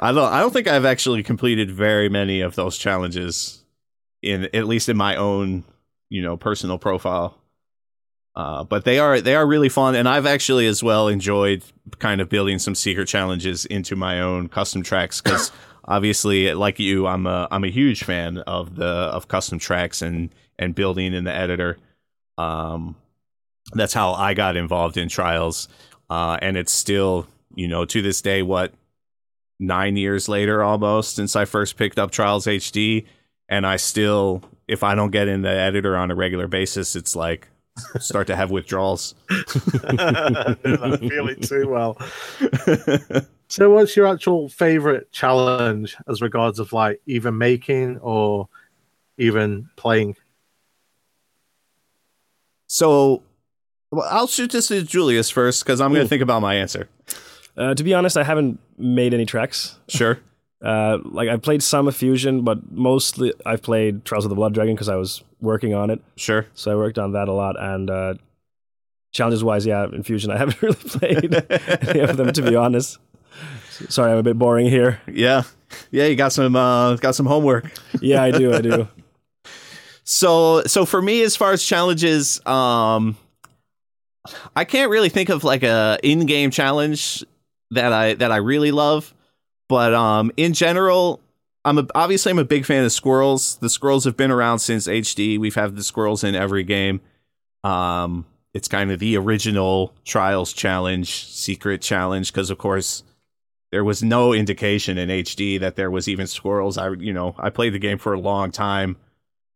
I 0.00 0.12
don't. 0.12 0.32
I 0.32 0.40
don't 0.40 0.52
think 0.52 0.68
I've 0.68 0.84
actually 0.84 1.22
completed 1.22 1.70
very 1.70 2.08
many 2.08 2.40
of 2.40 2.54
those 2.54 2.76
challenges. 2.76 3.64
in 4.22 4.44
at 4.54 4.66
least 4.66 4.88
in 4.88 4.96
my 4.96 5.16
own 5.16 5.64
you 6.10 6.22
know 6.22 6.36
personal 6.36 6.78
profile. 6.78 7.36
Uh, 8.36 8.62
but 8.64 8.84
they 8.84 8.98
are 8.98 9.20
they 9.20 9.34
are 9.34 9.46
really 9.46 9.68
fun, 9.68 9.94
and 9.94 10.08
I've 10.08 10.26
actually 10.26 10.66
as 10.66 10.82
well 10.82 11.08
enjoyed 11.08 11.62
kind 11.98 12.20
of 12.20 12.28
building 12.28 12.58
some 12.58 12.74
secret 12.74 13.08
challenges 13.08 13.64
into 13.66 13.96
my 13.96 14.20
own 14.20 14.48
custom 14.48 14.82
tracks 14.82 15.20
because 15.20 15.50
obviously, 15.84 16.52
like 16.54 16.78
you, 16.78 17.06
I'm 17.06 17.26
a 17.26 17.48
I'm 17.50 17.64
a 17.64 17.70
huge 17.70 18.04
fan 18.04 18.38
of 18.38 18.76
the 18.76 18.84
of 18.86 19.28
custom 19.28 19.58
tracks 19.58 20.02
and 20.02 20.30
and 20.58 20.74
building 20.74 21.14
in 21.14 21.24
the 21.24 21.34
editor. 21.34 21.78
Um, 22.38 22.96
that's 23.72 23.94
how 23.94 24.12
I 24.12 24.34
got 24.34 24.56
involved 24.56 24.96
in 24.96 25.08
trials, 25.08 25.68
uh, 26.08 26.38
and 26.40 26.56
it's 26.56 26.72
still 26.72 27.26
you 27.54 27.68
know 27.68 27.84
to 27.84 28.02
this 28.02 28.22
day 28.22 28.42
what 28.42 28.72
nine 29.58 29.96
years 29.96 30.28
later 30.28 30.62
almost 30.62 31.16
since 31.16 31.36
I 31.36 31.44
first 31.44 31.76
picked 31.76 31.98
up 31.98 32.10
Trials 32.10 32.46
HD, 32.46 33.06
and 33.48 33.66
I 33.66 33.76
still 33.76 34.42
if 34.68 34.82
I 34.82 34.94
don't 34.94 35.10
get 35.10 35.28
in 35.28 35.42
the 35.42 35.50
editor 35.50 35.96
on 35.96 36.10
a 36.10 36.14
regular 36.14 36.46
basis, 36.46 36.94
it's 36.94 37.16
like 37.16 37.48
start 37.98 38.26
to 38.28 38.36
have 38.36 38.50
withdrawals. 38.50 39.14
I 39.30 40.96
feel 40.96 41.28
it 41.28 41.42
too 41.42 41.68
well. 41.68 41.98
so, 43.48 43.70
what's 43.70 43.96
your 43.96 44.06
actual 44.06 44.48
favorite 44.48 45.10
challenge 45.12 45.96
as 46.08 46.22
regards 46.22 46.58
of 46.58 46.72
like 46.72 47.00
even 47.06 47.36
making 47.38 47.98
or 47.98 48.48
even 49.18 49.68
playing? 49.76 50.16
So, 52.68 53.22
well, 53.90 54.06
I'll 54.10 54.26
shoot 54.26 54.50
this 54.52 54.68
to 54.68 54.82
Julius 54.82 55.30
first 55.30 55.64
because 55.64 55.80
I'm 55.80 55.92
going 55.92 56.04
to 56.04 56.08
think 56.08 56.22
about 56.22 56.42
my 56.42 56.54
answer. 56.54 56.88
Uh, 57.56 57.74
to 57.74 57.82
be 57.84 57.94
honest, 57.94 58.16
I 58.16 58.22
haven't 58.22 58.58
made 58.78 59.12
any 59.14 59.26
tracks. 59.26 59.78
Sure. 59.88 60.18
Uh, 60.62 60.98
like 61.04 61.30
I 61.30 61.38
played 61.38 61.62
some 61.62 61.88
of 61.88 61.96
Fusion, 61.96 62.42
but 62.42 62.70
mostly 62.70 63.32
I've 63.46 63.62
played 63.62 64.04
Trials 64.04 64.26
of 64.26 64.28
the 64.28 64.34
Blood 64.34 64.52
Dragon 64.52 64.74
because 64.74 64.90
I 64.90 64.96
was 64.96 65.24
working 65.40 65.72
on 65.72 65.88
it. 65.88 66.02
Sure. 66.16 66.46
So 66.52 66.70
I 66.70 66.74
worked 66.74 66.98
on 66.98 67.12
that 67.12 67.28
a 67.28 67.32
lot. 67.32 67.56
And 67.58 67.88
uh, 67.88 68.14
challenges 69.10 69.42
wise, 69.42 69.64
yeah, 69.64 69.86
in 69.86 70.02
Fusion 70.02 70.30
I 70.30 70.36
haven't 70.36 70.60
really 70.60 70.74
played 70.74 71.34
any 71.88 72.00
of 72.00 72.18
them 72.18 72.34
to 72.34 72.42
be 72.42 72.56
honest. 72.56 72.98
Sorry, 73.88 74.12
I'm 74.12 74.18
a 74.18 74.22
bit 74.22 74.38
boring 74.38 74.66
here. 74.66 75.00
Yeah. 75.10 75.44
Yeah, 75.90 76.04
you 76.04 76.14
got 76.16 76.32
some 76.32 76.54
uh, 76.54 76.96
got 76.96 77.14
some 77.14 77.24
homework. 77.24 77.64
Yeah, 78.02 78.22
I 78.22 78.30
do. 78.30 78.52
I 78.52 78.60
do. 78.60 78.86
So 80.04 80.62
so 80.64 80.84
for 80.84 81.00
me, 81.00 81.22
as 81.22 81.36
far 81.36 81.52
as 81.52 81.62
challenges, 81.62 82.44
um, 82.46 83.16
I 84.54 84.64
can't 84.64 84.90
really 84.90 85.08
think 85.08 85.28
of 85.28 85.44
like 85.44 85.62
a 85.62 85.98
in-game 86.02 86.50
challenge 86.50 87.24
that 87.70 87.92
I 87.92 88.14
that 88.14 88.32
I 88.32 88.36
really 88.36 88.72
love. 88.72 89.14
But 89.68 89.94
um, 89.94 90.32
in 90.36 90.52
general, 90.52 91.20
I'm 91.64 91.78
a, 91.78 91.86
obviously 91.94 92.30
I'm 92.30 92.38
a 92.38 92.44
big 92.44 92.64
fan 92.64 92.84
of 92.84 92.92
squirrels. 92.92 93.56
The 93.56 93.70
squirrels 93.70 94.04
have 94.04 94.16
been 94.16 94.30
around 94.30 94.58
since 94.58 94.86
HD. 94.86 95.38
We've 95.38 95.54
had 95.54 95.76
the 95.76 95.82
squirrels 95.82 96.24
in 96.24 96.34
every 96.34 96.64
game. 96.64 97.00
Um, 97.62 98.26
it's 98.52 98.68
kind 98.68 98.90
of 98.90 98.98
the 98.98 99.16
original 99.16 99.94
Trials 100.04 100.52
challenge, 100.52 101.26
secret 101.26 101.82
challenge, 101.82 102.32
because 102.32 102.50
of 102.50 102.58
course 102.58 103.04
there 103.70 103.84
was 103.84 104.02
no 104.02 104.32
indication 104.32 104.98
in 104.98 105.08
HD 105.08 105.60
that 105.60 105.76
there 105.76 105.90
was 105.90 106.08
even 106.08 106.26
squirrels. 106.26 106.76
I 106.76 106.90
you 106.90 107.12
know 107.12 107.34
I 107.38 107.50
played 107.50 107.74
the 107.74 107.78
game 107.78 107.98
for 107.98 108.12
a 108.12 108.20
long 108.20 108.50
time 108.50 108.96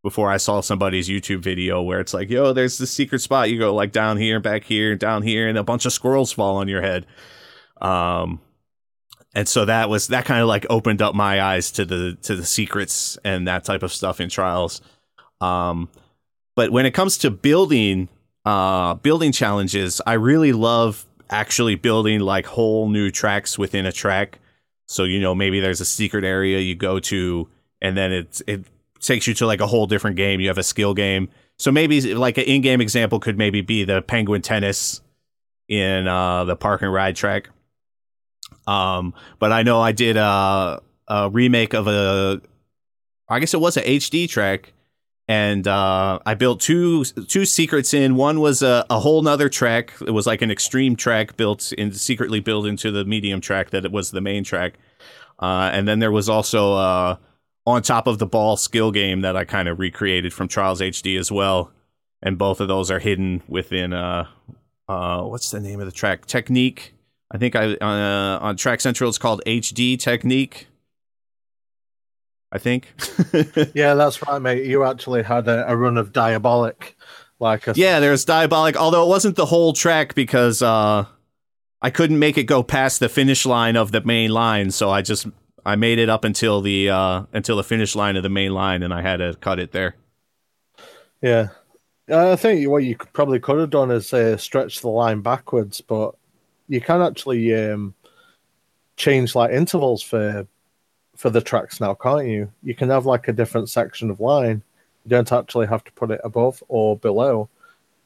before 0.04 0.30
I 0.30 0.36
saw 0.36 0.60
somebody's 0.60 1.08
YouTube 1.08 1.40
video 1.40 1.80
where 1.80 1.98
it's 1.98 2.12
like, 2.12 2.28
yo, 2.28 2.52
there's 2.52 2.76
the 2.76 2.86
secret 2.86 3.20
spot. 3.20 3.50
You 3.50 3.58
go 3.58 3.74
like 3.74 3.90
down 3.90 4.18
here, 4.18 4.38
back 4.38 4.64
here, 4.64 4.94
down 4.94 5.22
here, 5.22 5.48
and 5.48 5.56
a 5.56 5.64
bunch 5.64 5.86
of 5.86 5.94
squirrels 5.94 6.30
fall 6.30 6.56
on 6.56 6.68
your 6.68 6.82
head. 6.82 7.06
Um, 7.80 8.38
and 9.34 9.48
so 9.48 9.64
that 9.64 9.88
was 9.88 10.08
that 10.08 10.26
kind 10.26 10.42
of 10.42 10.46
like 10.46 10.66
opened 10.68 11.00
up 11.00 11.14
my 11.14 11.42
eyes 11.42 11.72
to 11.72 11.86
the 11.86 12.18
to 12.20 12.36
the 12.36 12.44
secrets 12.44 13.18
and 13.24 13.48
that 13.48 13.64
type 13.64 13.82
of 13.82 13.92
stuff 13.92 14.20
in 14.20 14.28
trials 14.28 14.80
um 15.40 15.88
but 16.54 16.70
when 16.70 16.86
it 16.86 16.92
comes 16.92 17.18
to 17.18 17.30
building 17.30 18.08
uh 18.44 18.94
building 18.94 19.32
challenges 19.32 20.00
i 20.06 20.12
really 20.12 20.52
love 20.52 21.04
actually 21.30 21.74
building 21.74 22.20
like 22.20 22.46
whole 22.46 22.88
new 22.88 23.10
tracks 23.10 23.58
within 23.58 23.86
a 23.86 23.92
track 23.92 24.38
so 24.86 25.02
you 25.02 25.20
know 25.20 25.34
maybe 25.34 25.58
there's 25.58 25.80
a 25.80 25.84
secret 25.84 26.24
area 26.24 26.60
you 26.60 26.76
go 26.76 27.00
to 27.00 27.48
and 27.82 27.96
then 27.96 28.12
it's 28.12 28.40
it 28.46 28.64
takes 29.06 29.26
you 29.26 29.34
to 29.34 29.46
like 29.46 29.60
a 29.60 29.66
whole 29.66 29.86
different 29.86 30.16
game 30.16 30.40
you 30.40 30.48
have 30.48 30.58
a 30.58 30.62
skill 30.62 30.94
game 30.94 31.28
so 31.58 31.70
maybe 31.70 32.14
like 32.14 32.38
an 32.38 32.44
in-game 32.44 32.80
example 32.80 33.20
could 33.20 33.38
maybe 33.38 33.60
be 33.60 33.84
the 33.84 34.02
penguin 34.02 34.42
tennis 34.42 35.00
in 35.68 36.06
uh 36.06 36.44
the 36.44 36.56
park 36.56 36.82
and 36.82 36.92
ride 36.92 37.16
track 37.16 37.48
um, 38.66 39.14
but 39.38 39.52
I 39.52 39.62
know 39.62 39.80
I 39.80 39.92
did 39.92 40.16
a, 40.16 40.80
a 41.08 41.30
remake 41.30 41.74
of 41.74 41.86
a, 41.86 42.40
I 43.28 43.38
guess 43.40 43.54
it 43.54 43.60
was 43.60 43.76
a 43.76 43.82
HD 43.82 44.28
track, 44.28 44.72
and 45.26 45.66
uh, 45.66 46.18
I 46.26 46.34
built 46.34 46.60
two 46.60 47.04
two 47.04 47.44
secrets 47.44 47.94
in. 47.94 48.16
One 48.16 48.40
was 48.40 48.62
a, 48.62 48.84
a 48.90 49.00
whole 49.00 49.22
nother 49.22 49.48
track. 49.48 49.94
It 50.06 50.10
was 50.10 50.26
like 50.26 50.42
an 50.42 50.50
extreme 50.50 50.96
track 50.96 51.36
built 51.36 51.72
in 51.72 51.92
secretly 51.92 52.40
built 52.40 52.66
into 52.66 52.90
the 52.90 53.04
medium 53.04 53.40
track 53.40 53.70
that 53.70 53.84
it 53.84 53.92
was 53.92 54.10
the 54.10 54.20
main 54.20 54.44
track. 54.44 54.74
Uh, 55.38 55.70
and 55.72 55.88
then 55.88 55.98
there 55.98 56.12
was 56.12 56.28
also 56.28 56.74
uh, 56.74 57.16
on 57.66 57.82
top 57.82 58.06
of 58.06 58.18
the 58.18 58.26
ball 58.26 58.56
skill 58.56 58.90
game 58.90 59.22
that 59.22 59.36
I 59.36 59.44
kind 59.44 59.68
of 59.68 59.78
recreated 59.78 60.32
from 60.32 60.48
Trials 60.48 60.80
HD 60.80 61.18
as 61.18 61.32
well. 61.32 61.72
And 62.22 62.38
both 62.38 62.60
of 62.60 62.68
those 62.68 62.90
are 62.90 62.98
hidden 62.98 63.42
within 63.48 63.92
uh, 63.92 64.26
uh, 64.88 65.22
what's 65.22 65.50
the 65.50 65.60
name 65.60 65.80
of 65.80 65.86
the 65.86 65.92
track? 65.92 66.26
Technique 66.26 66.94
I 67.34 67.38
think 67.38 67.56
I 67.56 67.74
uh, 67.74 68.38
on 68.40 68.56
Track 68.56 68.80
Central 68.80 69.08
it's 69.08 69.18
called 69.18 69.42
HD 69.44 69.98
Technique. 69.98 70.68
I 72.52 72.58
think. 72.58 72.94
yeah, 73.74 73.94
that's 73.94 74.24
right, 74.24 74.40
mate. 74.40 74.66
You 74.66 74.84
actually 74.84 75.24
had 75.24 75.48
a, 75.48 75.68
a 75.68 75.76
run 75.76 75.96
of 75.96 76.12
Diabolic, 76.12 76.96
like 77.40 77.66
a 77.66 77.72
yeah. 77.74 77.98
There's 77.98 78.24
Diabolic, 78.24 78.76
although 78.76 79.04
it 79.04 79.08
wasn't 79.08 79.34
the 79.34 79.46
whole 79.46 79.72
track 79.72 80.14
because 80.14 80.62
uh, 80.62 81.06
I 81.82 81.90
couldn't 81.90 82.20
make 82.20 82.38
it 82.38 82.44
go 82.44 82.62
past 82.62 83.00
the 83.00 83.08
finish 83.08 83.44
line 83.44 83.76
of 83.76 83.90
the 83.90 84.02
main 84.02 84.30
line, 84.30 84.70
so 84.70 84.90
I 84.90 85.02
just 85.02 85.26
I 85.64 85.76
made 85.76 85.98
it 85.98 86.08
up 86.08 86.24
until 86.24 86.60
the 86.60 86.90
uh, 86.90 87.22
until 87.32 87.56
the 87.56 87.64
finish 87.64 87.96
line 87.96 88.16
of 88.16 88.22
the 88.22 88.28
main 88.28 88.52
line, 88.52 88.82
and 88.82 88.92
I 88.92 89.02
had 89.02 89.18
to 89.18 89.34
cut 89.40 89.58
it 89.58 89.72
there. 89.72 89.96
Yeah, 91.22 91.48
I 92.12 92.36
think 92.36 92.68
what 92.68 92.84
you 92.84 92.96
probably 92.96 93.40
could 93.40 93.58
have 93.58 93.70
done 93.70 93.90
is 93.90 94.12
uh, 94.12 94.36
stretch 94.36 94.80
the 94.80 94.88
line 94.88 95.20
backwards, 95.22 95.80
but 95.80 96.14
you 96.68 96.80
can 96.80 97.00
actually 97.00 97.54
um, 97.54 97.94
change 98.96 99.34
like 99.34 99.52
intervals 99.52 100.02
for 100.02 100.46
for 101.16 101.30
the 101.30 101.40
tracks 101.40 101.80
now, 101.80 101.94
can't 101.94 102.26
you? 102.26 102.52
You 102.62 102.74
can 102.74 102.90
have 102.90 103.06
like 103.06 103.28
a 103.28 103.32
different 103.32 103.70
section 103.70 104.10
of 104.10 104.20
line. 104.20 104.62
You 105.04 105.10
don't 105.10 105.32
actually 105.32 105.66
have 105.66 105.84
to 105.84 105.92
put 105.92 106.10
it 106.10 106.20
above 106.24 106.62
or 106.68 106.96
below. 106.96 107.48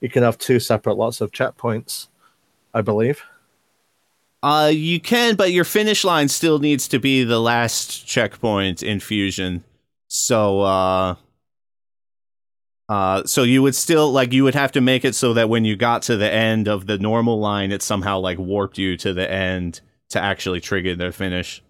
You 0.00 0.08
can 0.08 0.22
have 0.22 0.38
two 0.38 0.60
separate 0.60 0.94
lots 0.94 1.20
of 1.20 1.32
checkpoints, 1.32 2.08
I 2.74 2.82
believe. 2.82 3.22
Uh, 4.42 4.71
you 4.73 5.00
can, 5.00 5.35
but 5.35 5.52
your 5.52 5.64
finish 5.64 6.04
line 6.04 6.28
still 6.28 6.59
needs 6.59 6.87
to 6.88 6.99
be 6.99 7.25
the 7.25 7.40
last 7.40 8.07
checkpoint 8.07 8.83
in 8.83 9.00
Fusion. 9.00 9.64
So, 10.07 10.61
uh, 10.61 11.16
uh, 12.88 13.25
so 13.25 13.42
you 13.42 13.62
would 13.62 13.75
still 13.75 14.11
like 14.12 14.33
you 14.33 14.45
would 14.45 14.54
have 14.54 14.73
to 14.73 14.80
make 14.80 15.04
it 15.04 15.14
so 15.14 15.35
that 15.35 15.49
when 15.49 15.64
you 15.64 15.76
got 15.76 16.02
to 16.02 16.16
the 16.16 16.33
end 16.33 16.68
of 16.68 16.87
the 16.87 16.99
normal 16.99 17.38
line, 17.40 17.73
it 17.73 17.83
somehow 17.83 18.18
like 18.21 18.38
warped 18.38 18.78
you 18.78 18.97
to 18.99 19.12
the 19.12 19.30
end 19.30 19.80
to 20.11 20.21
actually 20.21 20.61
trigger 20.61 20.95
the 20.95 21.12
finish. 21.12 21.62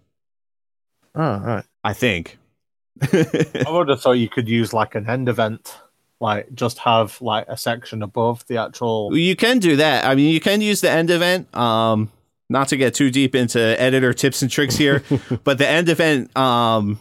Oh, 1.15 1.39
right. 1.39 1.65
I 1.83 1.93
think. 1.93 2.37
I 3.01 3.65
would 3.67 3.89
have 3.89 4.01
thought 4.01 4.13
you 4.13 4.29
could 4.29 4.47
use 4.47 4.73
like 4.73 4.95
an 4.95 5.09
end 5.09 5.27
event, 5.27 5.77
like 6.19 6.53
just 6.53 6.77
have 6.79 7.19
like 7.21 7.45
a 7.47 7.57
section 7.57 8.03
above 8.03 8.45
the 8.47 8.57
actual. 8.57 9.15
You 9.17 9.35
can 9.35 9.59
do 9.59 9.75
that. 9.77 10.05
I 10.05 10.15
mean, 10.15 10.33
you 10.33 10.39
can 10.39 10.61
use 10.61 10.81
the 10.81 10.89
end 10.89 11.09
event. 11.09 11.53
Um, 11.55 12.11
not 12.49 12.67
to 12.69 12.77
get 12.77 12.95
too 12.95 13.11
deep 13.11 13.35
into 13.35 13.59
editor 13.59 14.13
tips 14.13 14.41
and 14.41 14.49
tricks 14.49 14.75
here, 14.75 15.03
but 15.43 15.57
the 15.57 15.67
end 15.67 15.89
event, 15.89 16.35
um, 16.37 16.99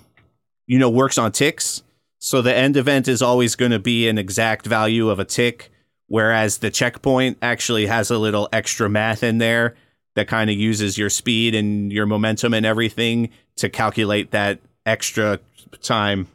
you 0.66 0.78
know, 0.78 0.90
works 0.90 1.18
on 1.18 1.32
ticks. 1.32 1.82
So 2.18 2.42
the 2.42 2.54
end 2.54 2.76
event 2.76 3.08
is 3.08 3.22
always 3.22 3.54
going 3.54 3.70
to 3.70 3.78
be 3.78 4.08
an 4.08 4.18
exact 4.18 4.66
value 4.66 5.08
of 5.08 5.18
a 5.18 5.24
tick, 5.24 5.70
whereas 6.08 6.58
the 6.58 6.70
checkpoint 6.70 7.38
actually 7.40 7.86
has 7.86 8.10
a 8.10 8.18
little 8.18 8.48
extra 8.52 8.88
math 8.88 9.22
in 9.22 9.38
there 9.38 9.76
that 10.14 10.26
kind 10.26 10.50
of 10.50 10.56
uses 10.56 10.98
your 10.98 11.10
speed 11.10 11.54
and 11.54 11.92
your 11.92 12.04
momentum 12.04 12.52
and 12.52 12.66
everything 12.66 13.30
to 13.56 13.68
calculate 13.68 14.32
that 14.32 14.58
extra 14.84 15.38
time 15.80 16.26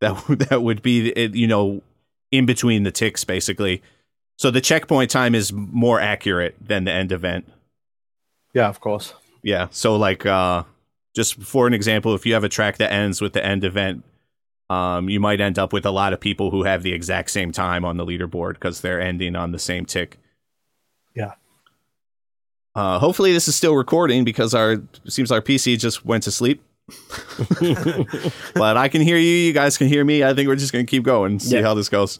that 0.00 0.22
that 0.50 0.62
would 0.62 0.82
be 0.82 1.12
you 1.32 1.46
know 1.46 1.82
in 2.30 2.46
between 2.46 2.82
the 2.82 2.90
ticks 2.90 3.24
basically. 3.24 3.82
So 4.38 4.50
the 4.50 4.60
checkpoint 4.60 5.10
time 5.10 5.34
is 5.34 5.52
more 5.52 5.98
accurate 5.98 6.56
than 6.60 6.84
the 6.84 6.92
end 6.92 7.10
event. 7.10 7.50
Yeah, 8.56 8.68
of 8.68 8.80
course. 8.80 9.12
Yeah. 9.42 9.68
So 9.70 9.96
like 9.96 10.24
uh 10.24 10.62
just 11.14 11.42
for 11.42 11.66
an 11.66 11.74
example, 11.74 12.14
if 12.14 12.24
you 12.26 12.32
have 12.34 12.44
a 12.44 12.48
track 12.48 12.78
that 12.78 12.90
ends 12.92 13.20
with 13.20 13.32
the 13.34 13.44
end 13.44 13.64
event 13.64 14.02
um, 14.68 15.08
you 15.08 15.20
might 15.20 15.40
end 15.40 15.58
up 15.60 15.72
with 15.72 15.86
a 15.86 15.92
lot 15.92 16.12
of 16.12 16.18
people 16.20 16.50
who 16.50 16.64
have 16.64 16.82
the 16.82 16.92
exact 16.92 17.30
same 17.30 17.52
time 17.52 17.84
on 17.84 17.98
the 17.98 18.04
leaderboard 18.04 18.54
because 18.54 18.80
they're 18.80 19.00
ending 19.00 19.36
on 19.36 19.52
the 19.52 19.60
same 19.60 19.84
tick. 19.86 20.18
Yeah. 21.14 21.34
Uh, 22.74 22.98
hopefully 22.98 23.32
this 23.32 23.46
is 23.46 23.54
still 23.54 23.76
recording 23.76 24.24
because 24.24 24.54
our 24.54 24.82
seems 25.06 25.30
our 25.30 25.40
PC 25.40 25.78
just 25.78 26.04
went 26.04 26.24
to 26.24 26.32
sleep. 26.32 26.62
but 28.54 28.76
I 28.76 28.88
can 28.88 29.02
hear 29.02 29.16
you. 29.18 29.30
You 29.30 29.52
guys 29.52 29.78
can 29.78 29.86
hear 29.86 30.04
me. 30.04 30.24
I 30.24 30.34
think 30.34 30.48
we're 30.48 30.56
just 30.56 30.72
going 30.72 30.84
to 30.84 30.90
keep 30.90 31.04
going, 31.04 31.38
see 31.38 31.56
Yeah. 31.56 31.62
how 31.62 31.74
this 31.74 31.88
goes. 31.88 32.18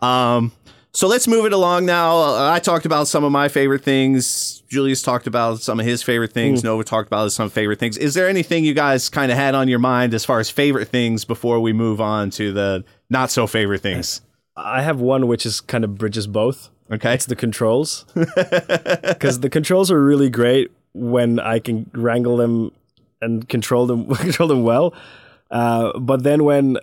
Um, 0.00 0.50
so 0.94 1.08
let's 1.08 1.26
move 1.26 1.46
it 1.46 1.52
along 1.52 1.86
now. 1.86 2.50
I 2.52 2.58
talked 2.58 2.84
about 2.84 3.08
some 3.08 3.24
of 3.24 3.32
my 3.32 3.48
favorite 3.48 3.82
things. 3.82 4.62
Julius 4.68 5.02
talked 5.02 5.26
about 5.26 5.60
some 5.60 5.80
of 5.80 5.86
his 5.86 6.02
favorite 6.02 6.32
things. 6.32 6.62
Nova 6.62 6.84
talked 6.84 7.06
about 7.06 7.32
some 7.32 7.48
favorite 7.50 7.78
things. 7.78 7.96
Is 7.96 8.14
there 8.14 8.28
anything 8.28 8.64
you 8.64 8.74
guys 8.74 9.08
kind 9.08 9.30
of 9.32 9.38
had 9.38 9.54
on 9.54 9.68
your 9.68 9.78
mind 9.78 10.14
as 10.14 10.24
far 10.24 10.38
as 10.40 10.50
favorite 10.50 10.88
things 10.88 11.24
before 11.24 11.60
we 11.60 11.72
move 11.72 12.00
on 12.00 12.30
to 12.30 12.52
the 12.52 12.84
not 13.10 13.30
so 13.30 13.46
favorite 13.46 13.80
things? 13.80 14.20
I 14.56 14.82
have 14.82 15.00
one 15.00 15.28
which 15.28 15.46
is 15.46 15.60
kind 15.60 15.84
of 15.84 15.96
bridges 15.96 16.26
both. 16.26 16.68
Okay. 16.90 17.14
It's 17.14 17.26
the 17.26 17.36
controls. 17.36 18.04
Because 18.14 19.40
the 19.40 19.50
controls 19.50 19.90
are 19.90 20.02
really 20.02 20.28
great 20.28 20.70
when 20.94 21.38
I 21.40 21.58
can 21.58 21.90
wrangle 21.94 22.36
them 22.36 22.70
and 23.20 23.48
control 23.48 23.86
them 23.86 24.14
control 24.14 24.48
them 24.48 24.62
well. 24.62 24.94
Uh, 25.50 25.98
but 25.98 26.22
then 26.22 26.44
when 26.44 26.76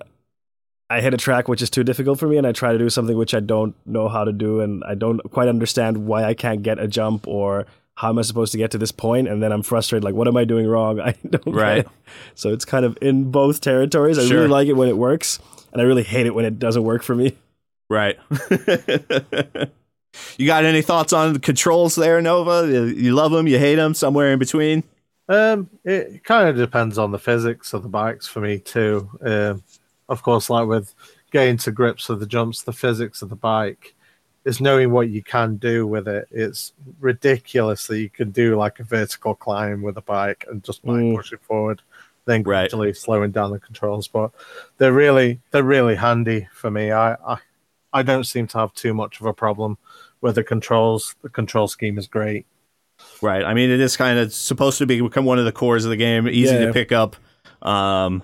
I 0.90 1.02
hit 1.02 1.14
a 1.14 1.18
track 1.18 1.48
which 1.48 1.62
is 1.62 1.70
too 1.70 1.84
difficult 1.84 2.18
for 2.20 2.28
me 2.28 2.38
and 2.38 2.48
I 2.48 2.52
try 2.52 2.72
to 2.72 2.78
do 2.80 2.90
something 2.90 3.16
which 3.18 3.34
I 3.34 3.40
don't 3.40 3.76
know 3.86 4.08
how 4.10 4.24
to 4.24 4.32
do 4.32 4.60
and 4.62 4.84
I 4.84 4.96
don't 4.96 5.20
quite 5.32 5.48
understand 5.48 6.06
why 6.08 6.24
I 6.24 6.34
can't 6.34 6.64
get 6.64 6.80
a 6.80 6.88
jump 6.88 7.28
or 7.28 7.68
how 7.96 8.10
am 8.10 8.18
I 8.18 8.24
supposed 8.24 8.52
to 8.54 8.58
get 8.58 8.72
to 8.72 8.78
this 8.78 8.92
point 8.92 9.28
and 9.28 9.44
then 9.44 9.52
I'm 9.52 9.62
frustrated 9.62 10.04
like 10.04 10.16
what 10.16 10.28
am 10.28 10.36
I 10.38 10.46
doing 10.46 10.66
wrong? 10.68 11.00
I 11.10 11.14
don't 11.30 11.46
get 11.46 11.54
Right. 11.56 11.78
it. 11.80 11.88
So 12.36 12.50
it's 12.52 12.66
kind 12.66 12.86
of 12.86 12.98
in 13.02 13.30
both 13.32 13.62
territories. 13.62 14.18
I 14.18 14.26
Sure. 14.26 14.38
really 14.38 14.48
like 14.50 14.68
it 14.68 14.74
when 14.74 14.90
it 14.90 14.98
works 14.98 15.40
and 15.72 15.82
I 15.82 15.86
really 15.86 16.04
hate 16.04 16.26
it 16.26 16.34
when 16.34 16.46
it 16.46 16.58
doesn't 16.58 16.84
work 16.84 17.04
for 17.04 17.14
me. 17.16 17.38
Right. 17.90 18.18
you 20.38 20.48
got 20.48 20.66
any 20.66 20.82
thoughts 20.82 21.14
on 21.14 21.34
the 21.34 21.40
controls 21.40 21.96
there, 21.96 22.22
Nova? 22.22 22.68
You- 22.72 22.86
You 22.86 23.14
love 23.14 23.32
them, 23.32 23.48
you 23.48 23.60
hate 23.60 23.76
them, 23.76 23.94
somewhere 23.94 24.32
in 24.32 24.40
between? 24.40 24.84
Um, 25.28 25.70
it 25.86 26.24
kind 26.24 26.50
of 26.50 26.56
depends 26.56 26.98
on 26.98 27.12
the 27.12 27.20
physics 27.20 27.74
of 27.74 27.84
the 27.84 27.90
bikes 27.90 28.28
for 28.28 28.40
me 28.42 28.58
too. 28.58 29.10
Um, 29.24 29.64
of 30.10 30.22
course, 30.24 30.50
like 30.50 30.68
with 30.68 30.94
getting 31.32 31.56
to 31.58 31.72
grips 31.72 32.10
with 32.10 32.20
the 32.20 32.26
jumps, 32.26 32.64
the 32.64 32.74
physics 32.74 33.22
of 33.22 33.30
the 33.30 33.36
bike 33.38 33.96
is 34.46 34.60
knowing 34.60 34.92
what 34.92 35.10
you 35.10 35.22
can 35.24 35.56
do 35.58 35.86
with 35.88 36.08
it. 36.08 36.28
It's 36.32 36.74
ridiculous 37.00 37.88
that 37.88 38.00
you 38.00 38.10
can 38.10 38.32
do 38.32 38.56
like 38.58 38.80
a 38.80 38.84
vertical 38.84 39.36
climb 39.36 39.82
with 39.82 39.98
a 39.98 40.02
bike 40.02 40.46
and 40.50 40.64
just 40.64 40.84
like 40.86 40.98
Mm. 40.98 41.16
push 41.16 41.32
it 41.34 41.42
forward, 41.44 41.82
then 42.26 42.40
Right. 42.42 42.70
gradually 42.70 42.94
slowing 42.94 43.32
down 43.32 43.52
the 43.52 43.60
controls. 43.60 44.08
But 44.08 44.32
they're 44.78 44.94
really 44.94 45.40
they're 45.52 45.64
really 45.64 45.96
handy 45.96 46.48
for 46.54 46.72
me. 46.72 46.92
I, 46.92 47.14
I 47.26 47.38
I 47.94 48.02
don't 48.04 48.24
seem 48.26 48.48
to 48.48 48.60
have 48.60 48.74
too 48.74 48.94
much 48.94 49.20
of 49.20 49.26
a 49.26 49.34
problem 49.34 49.78
with 50.22 50.36
the 50.36 50.44
controls. 50.44 51.16
The 51.22 51.30
control 51.30 51.68
scheme 51.68 51.98
is 51.98 52.08
great. 52.08 52.46
Right. 53.22 53.44
I 53.44 53.54
mean, 53.54 53.70
it 53.70 53.80
is 53.80 53.98
kind 53.98 54.20
of 54.20 54.32
supposed 54.34 54.78
to 54.80 54.86
be 54.86 55.02
become 55.02 55.26
one 55.26 55.40
of 55.40 55.46
the 55.46 55.52
cores 55.52 55.86
of 55.86 55.90
the 55.90 55.96
game, 55.98 56.28
easy 56.28 56.54
Yeah. 56.56 56.66
to 56.68 56.74
pick 56.74 56.92
up. 56.92 57.16
Um, 57.62 58.24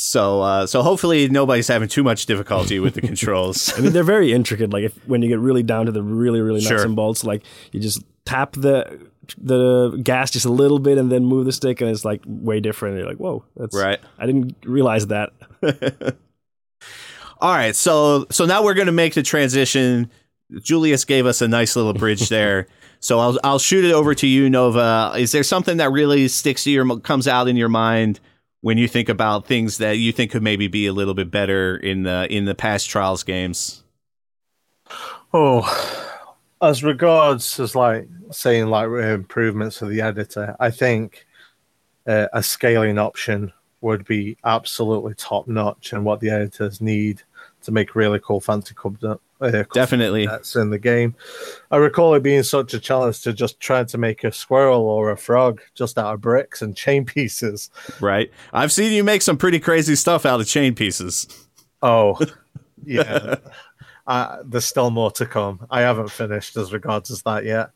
so, 0.00 0.40
uh, 0.42 0.66
so 0.66 0.82
hopefully 0.82 1.28
nobody's 1.28 1.68
having 1.68 1.88
too 1.88 2.02
much 2.02 2.26
difficulty 2.26 2.78
with 2.80 2.94
the 2.94 3.00
controls. 3.10 3.72
I 3.76 3.80
mean, 3.82 3.92
they're 3.92 4.02
very 4.02 4.32
intricate. 4.32 4.70
Like 4.72 4.84
if 4.84 4.94
when 5.06 5.22
you 5.22 5.28
get 5.28 5.38
really 5.38 5.62
down 5.62 5.86
to 5.86 5.92
the 5.92 6.02
really, 6.02 6.40
really 6.40 6.60
nuts 6.60 6.68
Sure. 6.68 6.84
and 6.84 6.96
bolts, 6.96 7.24
like 7.24 7.42
you 7.72 7.80
just 7.80 8.02
tap 8.24 8.52
the 8.52 9.08
the 9.38 10.00
gas 10.02 10.30
just 10.32 10.44
a 10.46 10.50
little 10.50 10.78
bit 10.80 10.98
and 10.98 11.12
then 11.12 11.24
move 11.24 11.44
the 11.44 11.52
stick, 11.52 11.80
and 11.80 11.90
it's 11.90 12.04
like 12.04 12.22
way 12.26 12.60
different. 12.60 12.96
You're 12.98 13.06
like, 13.06 13.18
whoa, 13.18 13.44
that's 13.56 13.76
right. 13.76 14.00
I 14.18 14.26
didn't 14.26 14.56
realize 14.64 15.06
that. 15.08 15.30
All 17.40 17.52
right. 17.54 17.74
So, 17.74 18.26
so 18.30 18.44
now 18.44 18.62
we're 18.62 18.74
going 18.74 18.86
to 18.86 18.92
make 18.92 19.14
the 19.14 19.22
transition. 19.22 20.10
Julius 20.62 21.04
gave 21.04 21.26
us 21.26 21.40
a 21.40 21.48
nice 21.48 21.76
little 21.76 21.94
bridge 21.94 22.28
there. 22.30 22.66
So 23.02 23.18
I'll 23.18 23.38
I'll 23.42 23.58
shoot 23.58 23.84
it 23.84 23.92
over 23.92 24.14
to 24.14 24.26
you, 24.26 24.50
Nova. 24.50 25.12
Is 25.16 25.32
there 25.32 25.42
something 25.42 25.78
that 25.78 25.90
really 25.90 26.28
sticks 26.28 26.64
to 26.64 26.70
your 26.70 26.98
comes 27.00 27.26
out 27.26 27.48
in 27.48 27.56
your 27.56 27.68
mind 27.70 28.20
when 28.62 28.78
you 28.78 28.88
think 28.88 29.08
about 29.08 29.46
things 29.46 29.78
that 29.78 29.92
you 29.98 30.12
think 30.12 30.30
could 30.30 30.42
maybe 30.42 30.68
be 30.68 30.86
a 30.86 30.92
little 30.92 31.14
bit 31.14 31.30
better 31.30 31.76
in 31.76 32.02
the 32.02 32.26
in 32.30 32.44
the 32.44 32.54
past 32.54 32.88
trials 32.88 33.22
games? 33.22 33.82
Oh, 35.32 35.62
as 36.60 36.84
regards 36.84 37.58
as 37.60 37.74
like 37.74 38.08
saying 38.30 38.66
like 38.66 38.88
improvements 38.88 39.78
for 39.78 39.86
the 39.86 40.00
editor, 40.00 40.56
I 40.60 40.70
think 40.70 41.26
uh, 42.06 42.26
a 42.32 42.42
scaling 42.42 42.98
option 42.98 43.52
would 43.80 44.04
be 44.04 44.36
absolutely 44.44 45.14
top 45.14 45.48
notch, 45.48 45.92
and 45.92 46.04
what 46.04 46.20
the 46.20 46.30
editors 46.30 46.80
need 46.80 47.22
to 47.62 47.72
make 47.72 47.94
really 47.94 48.20
cool 48.20 48.40
fancy 48.40 48.74
uh, 49.40 49.64
Definitely. 49.72 50.26
that's 50.26 50.54
in 50.56 50.70
the 50.70 50.78
game. 50.78 51.14
I 51.70 51.76
recall 51.78 52.14
it 52.14 52.22
being 52.22 52.42
such 52.42 52.74
a 52.74 52.80
challenge 52.80 53.22
to 53.22 53.32
just 53.32 53.58
try 53.60 53.84
to 53.84 53.98
make 53.98 54.24
a 54.24 54.32
squirrel 54.32 54.82
or 54.82 55.10
a 55.10 55.16
frog 55.16 55.60
just 55.74 55.98
out 55.98 56.14
of 56.14 56.20
bricks 56.20 56.62
and 56.62 56.76
chain 56.76 57.04
pieces. 57.04 57.70
Right. 58.00 58.30
I've 58.52 58.72
seen 58.72 58.92
you 58.92 59.04
make 59.04 59.22
some 59.22 59.36
pretty 59.36 59.60
crazy 59.60 59.96
stuff 59.96 60.26
out 60.26 60.40
of 60.40 60.46
chain 60.46 60.74
pieces. 60.74 61.26
Oh, 61.82 62.18
yeah. 62.84 63.36
uh, 64.06 64.38
there's 64.44 64.64
still 64.66 64.90
more 64.90 65.10
to 65.12 65.26
come. 65.26 65.66
I 65.70 65.80
haven't 65.80 66.10
finished 66.10 66.56
as 66.56 66.72
regards 66.72 67.10
as 67.10 67.22
that 67.22 67.44
yet. 67.44 67.70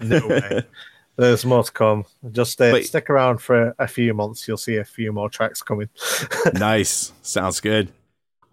No 0.00 0.26
way. 0.26 0.62
There's 1.18 1.46
more 1.46 1.64
to 1.64 1.72
come. 1.72 2.04
Just 2.32 2.60
uh, 2.60 2.72
But- 2.72 2.84
stick 2.84 3.08
around 3.08 3.38
for 3.38 3.74
a 3.78 3.88
few 3.88 4.12
months. 4.12 4.46
You'll 4.46 4.58
see 4.58 4.76
a 4.76 4.84
few 4.84 5.12
more 5.12 5.30
tracks 5.30 5.62
coming. 5.62 5.88
nice. 6.52 7.10
Sounds 7.22 7.58
good. 7.60 7.90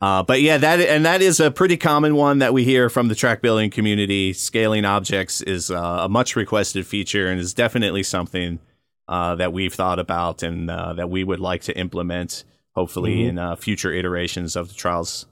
Uh, 0.04 0.22
but 0.22 0.42
yeah, 0.42 0.58
that 0.58 0.82
and 0.82 1.06
that 1.06 1.22
is 1.22 1.40
a 1.40 1.50
pretty 1.50 1.78
common 1.78 2.16
one 2.16 2.40
that 2.40 2.54
we 2.54 2.66
hear 2.66 2.90
from 2.90 3.08
the 3.08 3.16
track 3.16 3.42
building 3.42 3.70
community. 3.70 4.34
Scaling 4.34 4.84
objects 4.84 5.42
is 5.42 5.72
uh, 5.72 6.00
a 6.02 6.10
much 6.10 6.36
requested 6.36 6.86
feature 6.86 7.28
and 7.30 7.40
is 7.40 7.54
definitely 7.54 8.04
something 8.04 8.60
uh, 9.08 9.36
that 9.36 9.54
we've 9.54 9.74
thought 9.74 10.00
about 10.00 10.44
and 10.44 10.70
uh, 10.70 10.92
that 10.94 11.10
we 11.10 11.24
would 11.24 11.40
like 11.40 11.62
to 11.62 11.78
implement, 11.78 12.44
hopefully 12.76 13.16
Mhm. 13.20 13.30
in 13.30 13.38
uh, 13.40 13.56
future 13.56 13.94
iterations 13.94 14.56
of 14.58 14.68
the 14.68 14.74
trials. 14.74 15.26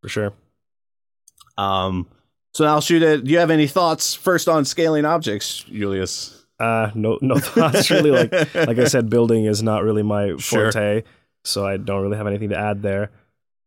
For 0.00 0.08
sure. 0.08 0.32
Um, 1.58 2.06
so 2.54 2.64
I'll 2.64 2.80
shoot 2.80 3.02
it. 3.02 3.24
Do 3.24 3.30
you 3.32 3.38
have 3.38 3.50
any 3.50 3.66
thoughts 3.66 4.14
first 4.14 4.48
on 4.48 4.64
scaling 4.64 5.04
objects, 5.04 5.64
Julius? 5.64 6.40
Uh 6.60 6.90
no 6.94 7.18
no 7.20 7.34
thoughts 7.40 7.90
really 7.90 8.12
like 8.12 8.54
like 8.54 8.78
I 8.78 8.84
said, 8.84 9.10
building 9.16 9.44
is 9.44 9.60
not 9.62 9.82
really 9.82 10.04
my 10.04 10.36
Sure. 10.38 10.70
forte, 10.72 11.02
so 11.44 11.66
I 11.66 11.76
don't 11.78 12.00
really 12.02 12.16
have 12.16 12.28
anything 12.28 12.50
to 12.50 12.56
add 12.58 12.80
there. 12.80 13.10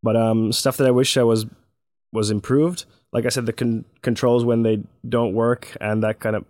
But 0.04 0.16
um 0.16 0.52
stuff 0.52 0.78
that 0.78 0.88
I 0.88 0.92
wish 0.92 1.18
I 1.18 1.24
was 1.24 1.46
was 2.12 2.30
improved. 2.30 2.86
Like 3.12 3.26
I 3.26 3.30
said, 3.30 3.46
the 3.46 3.54
con- 3.54 3.86
controls 4.02 4.44
when 4.44 4.64
they 4.64 4.84
don't 5.08 5.34
work 5.34 5.76
and 5.80 6.04
that 6.04 6.20
kind 6.20 6.36
of 6.36 6.46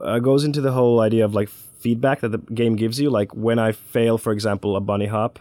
uh, 0.00 0.18
goes 0.18 0.44
into 0.44 0.60
the 0.60 0.72
whole 0.72 1.00
idea 1.00 1.24
of 1.24 1.34
like 1.34 1.48
feedback 1.48 2.20
that 2.20 2.28
the 2.28 2.38
game 2.38 2.76
gives 2.76 3.00
you. 3.00 3.10
Like 3.10 3.34
when 3.34 3.58
I 3.58 3.72
fail, 3.72 4.18
for 4.18 4.32
example, 4.32 4.76
a 4.76 4.80
bunny 4.80 5.06
hop, 5.06 5.38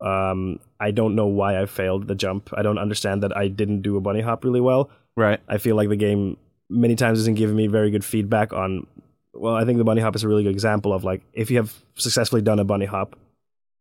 um, 0.00 0.58
I 0.80 0.90
don't 0.90 1.14
know 1.14 1.26
why 1.26 1.60
I 1.60 1.66
failed 1.66 2.08
the 2.08 2.14
jump. 2.14 2.50
I 2.56 2.62
don't 2.62 2.78
understand 2.78 3.22
that 3.22 3.36
I 3.36 3.48
didn't 3.48 3.82
do 3.82 3.96
a 3.96 4.00
bunny 4.00 4.20
hop 4.20 4.44
really 4.44 4.60
well. 4.60 4.90
Right. 5.16 5.40
I 5.48 5.58
feel 5.58 5.76
like 5.76 5.88
the 5.88 5.96
game 5.96 6.36
many 6.68 6.96
times 6.96 7.18
isn't 7.20 7.36
giving 7.36 7.56
me 7.56 7.66
very 7.66 7.90
good 7.90 8.04
feedback 8.04 8.52
on. 8.52 8.86
Well, 9.34 9.54
I 9.54 9.64
think 9.64 9.78
the 9.78 9.84
bunny 9.84 10.00
hop 10.00 10.16
is 10.16 10.24
a 10.24 10.28
really 10.28 10.42
good 10.42 10.52
example 10.52 10.92
of 10.92 11.04
like 11.04 11.22
if 11.32 11.50
you 11.50 11.58
have 11.58 11.74
successfully 11.94 12.42
done 12.42 12.58
a 12.58 12.64
bunny 12.64 12.86
hop, 12.86 13.16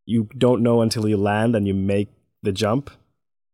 you 0.06 0.30
don't 0.38 0.62
know 0.62 0.82
until 0.82 1.08
you 1.08 1.18
land 1.18 1.56
and 1.56 1.68
you 1.68 1.74
make 1.74 2.10
the 2.44 2.52
jump. 2.52 2.90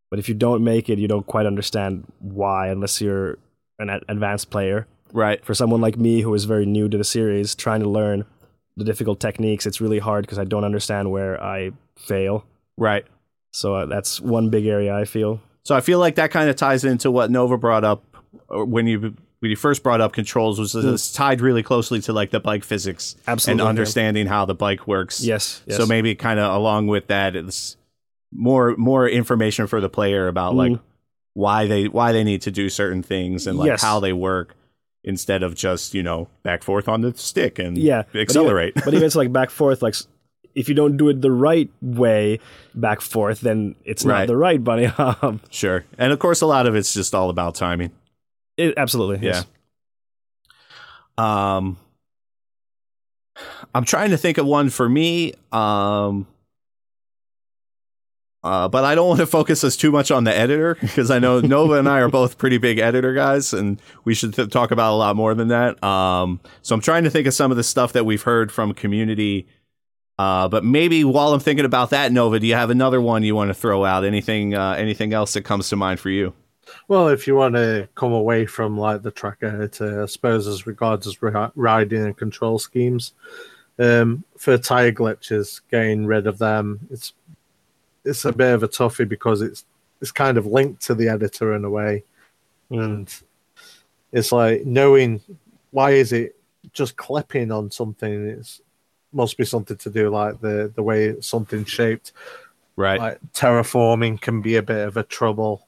But 0.10 0.20
if 0.20 0.30
you 0.30 0.36
don't 0.36 0.64
make 0.64 0.90
it, 0.90 1.00
you 1.00 1.08
don't 1.08 1.28
quite 1.28 1.46
understand 1.46 2.06
why, 2.20 2.70
unless 2.70 3.02
you're 3.02 3.38
an 3.80 3.90
advanced 4.08 4.50
player. 4.50 4.88
Right. 5.12 5.44
For 5.44 5.54
someone 5.54 5.82
like 5.82 5.98
me 5.98 6.22
who 6.22 6.34
is 6.34 6.46
very 6.46 6.66
new 6.66 6.88
to 6.90 6.98
the 6.98 7.04
series, 7.04 7.56
trying 7.56 7.82
to 7.82 7.90
learn 7.90 8.26
the 8.78 8.86
difficult 8.86 9.20
techniques, 9.20 9.66
it's 9.66 9.82
really 9.82 10.00
hard 10.00 10.26
because 10.26 10.40
I 10.40 10.46
don't 10.46 10.64
understand 10.64 11.12
where 11.12 11.42
I 11.44 11.72
fail. 11.98 12.46
Right. 12.78 13.06
So 13.52 13.76
uh, 13.76 13.86
that's 13.86 14.22
one 14.22 14.50
big 14.50 14.66
area 14.66 14.96
I 14.96 15.06
feel. 15.06 15.42
So 15.64 15.76
I 15.76 15.82
feel 15.82 16.00
like 16.00 16.16
that 16.16 16.32
kind 16.32 16.50
of 16.50 16.56
ties 16.56 16.84
into 16.84 17.12
what 17.12 17.30
Nova 17.30 17.58
brought 17.58 17.84
up 17.84 18.04
uh, 18.50 18.64
when 18.64 18.88
you 18.88 19.16
when 19.40 19.52
you 19.52 19.56
first 19.56 19.84
brought 19.84 20.02
up 20.02 20.14
controls 20.14 20.60
was 20.60 20.74
it's 20.74 21.12
tied 21.12 21.42
really 21.42 21.62
closely 21.64 22.02
to 22.02 22.14
like 22.14 22.32
the 22.32 22.40
bike 22.40 22.64
physics 22.64 23.16
Absolutely. 23.28 23.52
and 23.62 23.66
yeah. 23.66 23.70
understanding 23.70 24.28
how 24.28 24.46
the 24.46 24.56
bike 24.56 24.88
works. 24.88 25.24
Yes. 25.24 25.62
yes. 25.68 25.78
So 25.78 25.86
maybe 25.86 26.16
kind 26.16 26.40
of 26.40 26.54
along 26.56 26.88
with 26.88 27.08
that, 27.08 27.36
it's 27.36 27.78
more 28.34 28.76
more 28.78 29.08
information 29.08 29.68
for 29.68 29.80
the 29.80 29.90
player 29.90 30.28
about 30.28 30.56
like 30.56 30.72
Mm. 30.74 30.80
why 31.34 31.68
they 31.68 31.88
why 31.88 32.12
they 32.12 32.24
need 32.24 32.42
to 32.44 32.52
do 32.52 32.68
certain 32.70 33.04
things 33.04 33.48
and 33.48 33.58
like 33.58 33.68
Yes. 33.68 33.82
how 33.82 34.00
they 34.00 34.12
work 34.14 34.56
instead 35.04 35.44
of 35.44 35.56
just 35.56 35.94
you 35.94 36.04
know 36.04 36.28
back 36.44 36.64
forth 36.64 36.90
on 36.90 37.02
the 37.02 37.14
stick 37.16 37.60
and 37.60 37.78
yeah 37.78 38.02
but 38.02 38.10
even- 38.16 38.22
accelerate. 38.22 38.74
but 38.76 38.94
even 38.94 39.04
it's 39.06 39.16
like 39.16 39.32
back 39.32 39.50
forth 39.50 39.82
like 39.82 39.96
if 40.56 40.68
you 40.68 40.74
don't 40.76 40.98
do 40.98 41.08
it 41.10 41.22
the 41.22 41.32
right 41.32 41.70
way 41.82 42.40
back 42.74 43.00
forth 43.00 43.40
then 43.42 43.76
it's 43.86 44.04
Right. 44.04 44.22
not 44.22 44.28
the 44.28 44.36
right 44.36 44.62
bunny 44.62 44.86
hop 44.86 45.40
sure, 45.52 45.86
and 45.98 46.12
of 46.12 46.18
course 46.20 46.42
a 46.42 46.48
lot 46.48 46.66
of 46.68 46.76
it's 46.76 46.94
just 46.94 47.14
all 47.16 47.30
about 47.30 47.54
timing. 47.56 47.92
It- 48.58 48.74
absolutely 48.78 49.26
Yeah. 49.26 49.34
yes. 49.36 49.46
Um, 51.18 51.78
I'm 53.74 53.86
trying 53.86 54.10
to 54.12 54.18
think 54.18 54.38
of 54.38 54.46
one 54.46 54.70
for 54.70 54.88
me. 54.90 55.34
Um, 55.52 56.28
uh, 58.44 58.68
but 58.68 58.84
I 58.86 58.96
don't 58.96 59.08
want 59.08 59.20
to 59.20 59.26
focus 59.26 59.64
us 59.64 59.76
too 59.76 59.92
much 59.92 60.10
on 60.12 60.24
the 60.24 60.36
editor 60.36 60.76
because 60.80 61.12
I 61.12 61.20
know 61.20 61.40
Nova 61.42 61.74
and 61.74 61.90
I 61.90 62.00
are 62.00 62.10
both 62.10 62.38
pretty 62.38 62.58
big 62.60 62.78
editor 62.80 63.14
guys, 63.14 63.52
and 63.54 63.82
we 64.06 64.14
should 64.14 64.34
th- 64.36 64.50
talk 64.50 64.72
about 64.72 64.94
a 64.94 64.96
lot 64.98 65.16
more 65.16 65.34
than 65.34 65.50
that. 65.50 65.84
Um, 65.84 66.40
so 66.62 66.74
I'm 66.76 66.82
trying 66.82 67.04
to 67.04 67.10
think 67.10 67.28
of 67.28 67.34
some 67.34 67.52
of 67.52 67.58
the 67.58 67.64
stuff 67.64 67.94
that 67.94 68.06
we've 68.06 68.22
heard 68.24 68.52
from 68.52 68.74
community 68.74 69.48
Uh, 70.20 70.48
but 70.48 70.64
maybe 70.64 71.04
while 71.04 71.32
I'm 71.34 71.40
thinking 71.40 71.66
about 71.66 71.92
that, 71.92 72.12
Nova, 72.12 72.40
do 72.40 72.48
you 72.48 72.56
have 72.56 72.72
another 72.72 73.00
one 73.00 73.22
you 73.24 73.36
want 73.36 73.50
to 73.50 73.54
throw 73.54 73.86
out? 73.86 74.04
Anything, 74.04 74.56
uh, 74.56 74.72
anything 74.78 75.14
else 75.14 75.34
that 75.34 75.44
comes 75.44 75.70
to 75.70 75.76
mind 75.76 76.00
for 76.00 76.10
you? 76.10 76.34
Well, 76.88 77.10
if 77.10 77.28
you 77.28 77.36
want 77.36 77.56
to 77.56 77.88
come 77.96 78.14
away 78.14 78.46
from 78.46 78.78
like 78.78 79.02
the 79.02 79.12
tracker 79.12 79.68
to, 79.68 80.04
I 80.04 80.06
suppose, 80.06 80.48
as 80.48 80.68
regards 80.68 81.08
as 81.08 81.22
ri- 81.22 81.50
riding 81.56 82.06
and 82.06 82.18
control 82.18 82.60
schemes, 82.60 83.14
um, 83.80 84.24
for 84.38 84.58
tire 84.58 84.92
glitches, 84.92 85.62
getting 85.70 86.06
rid 86.06 86.28
of 86.28 86.38
them, 86.38 86.80
it's 86.90 87.14
it's 88.04 88.26
a 88.26 88.32
bit 88.32 88.54
of 88.54 88.64
a 88.64 88.68
toughie 88.68 89.08
because 89.08 89.42
it's 89.42 89.66
it's 90.02 90.12
kind 90.12 90.38
of 90.38 90.46
linked 90.46 90.82
to 90.84 90.96
the 90.96 91.10
editor 91.10 91.54
in 91.54 91.66
a 91.66 91.70
way, 91.70 92.04
and 92.70 93.14
it's 94.12 94.32
like 94.32 94.66
knowing 94.66 95.22
why 95.72 95.92
is 95.92 96.14
it 96.14 96.36
just 96.74 96.96
clipping 96.96 97.52
on 97.52 97.72
something. 97.72 98.28
It's 98.30 98.62
must 99.14 99.38
be 99.38 99.46
something 99.46 99.78
to 99.78 99.90
do 99.90 100.10
like 100.10 100.40
the 100.42 100.72
the 100.76 100.84
way 100.84 101.20
something's 101.22 101.70
shaped. 101.70 102.14
Right. 102.76 103.00
Like 103.00 103.20
terraforming 103.34 104.22
can 104.22 104.42
be 104.42 104.56
a 104.56 104.62
bit 104.62 104.88
of 104.88 104.98
a 104.98 105.04
trouble 105.04 105.67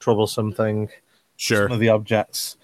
troublesome 0.00 0.52
thing. 0.52 0.88
Sure. 1.36 1.66
Some 1.68 1.72
of 1.72 1.80
the 1.80 1.88
objects. 1.90 2.56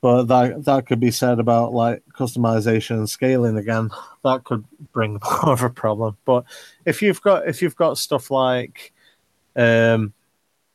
But 0.00 0.24
that 0.24 0.64
that 0.66 0.86
could 0.86 1.00
be 1.00 1.10
said 1.10 1.40
about 1.40 1.72
like 1.72 2.02
customization 2.16 2.96
and 2.96 3.10
scaling 3.10 3.56
again. 3.56 3.90
That 4.22 4.44
could 4.44 4.64
bring 4.92 5.18
more 5.42 5.52
of 5.52 5.62
a 5.62 5.70
problem. 5.70 6.16
But 6.24 6.44
if 6.84 7.02
you've 7.02 7.20
got 7.22 7.48
if 7.48 7.60
you've 7.60 7.76
got 7.76 7.98
stuff 7.98 8.30
like 8.30 8.92
um 9.56 10.12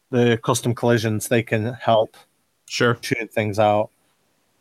the 0.09 0.37
custom 0.43 0.75
collisions, 0.75 1.27
they 1.29 1.43
can 1.43 1.73
help 1.73 2.17
Sure. 2.67 2.95
tune 2.95 3.27
things 3.29 3.59
out. 3.59 3.89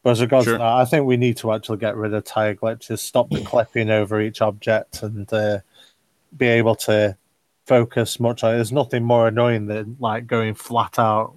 But 0.02 0.10
as 0.10 0.20
regards 0.20 0.44
Sure. 0.44 0.54
to 0.54 0.58
that, 0.58 0.66
I 0.66 0.84
think 0.84 1.06
we 1.06 1.16
need 1.16 1.36
to 1.38 1.52
actually 1.52 1.78
get 1.78 1.96
rid 1.96 2.14
of 2.14 2.24
tire 2.24 2.54
glitches, 2.54 3.00
stop 3.00 3.30
the 3.30 3.42
clipping 3.42 3.90
over 3.90 4.20
each 4.20 4.40
object, 4.40 5.02
and 5.02 5.30
uh, 5.32 5.58
be 6.36 6.46
able 6.46 6.74
to 6.76 7.16
focus 7.70 8.18
much. 8.18 8.42
Like, 8.42 8.56
there's 8.56 8.72
nothing 8.72 9.04
more 9.04 9.28
annoying 9.28 9.66
than 9.66 9.96
like 10.00 10.26
going 10.26 10.54
flat 10.54 10.98
out, 10.98 11.36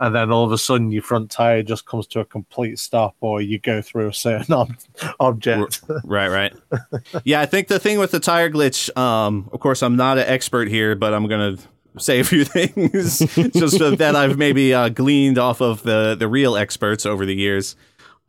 and 0.00 0.14
then 0.14 0.32
all 0.32 0.46
of 0.46 0.50
a 0.50 0.56
sudden 0.56 0.90
your 0.90 1.02
front 1.02 1.30
tire 1.30 1.62
just 1.62 1.84
comes 1.84 2.06
to 2.06 2.20
a 2.20 2.24
complete 2.24 2.78
stop, 2.78 3.14
or 3.20 3.42
you 3.42 3.58
go 3.58 3.82
through 3.82 4.08
a 4.08 4.14
certain 4.14 4.54
ob- 4.54 4.78
object. 5.20 5.82
Right, 6.04 6.28
right. 6.28 6.54
yeah, 7.24 7.42
I 7.42 7.46
think 7.46 7.68
the 7.68 7.78
thing 7.78 7.98
with 7.98 8.12
the 8.12 8.18
tire 8.18 8.48
glitch, 8.48 8.96
um, 8.96 9.50
of 9.52 9.60
course, 9.60 9.82
I'm 9.82 9.96
not 9.96 10.16
an 10.16 10.24
expert 10.26 10.68
here, 10.68 10.94
but 10.94 11.12
I'm 11.12 11.28
gonna 11.28 11.58
say 11.98 12.18
a 12.18 12.24
few 12.24 12.44
things 12.56 13.18
just 13.18 13.78
that 13.78 14.16
I've 14.16 14.38
maybe 14.38 14.72
uh, 14.72 14.88
gleaned 14.88 15.36
off 15.36 15.60
of 15.60 15.82
the 15.82 16.16
the 16.18 16.28
real 16.28 16.56
experts 16.56 17.04
over 17.04 17.26
the 17.26 17.36
years. 17.36 17.76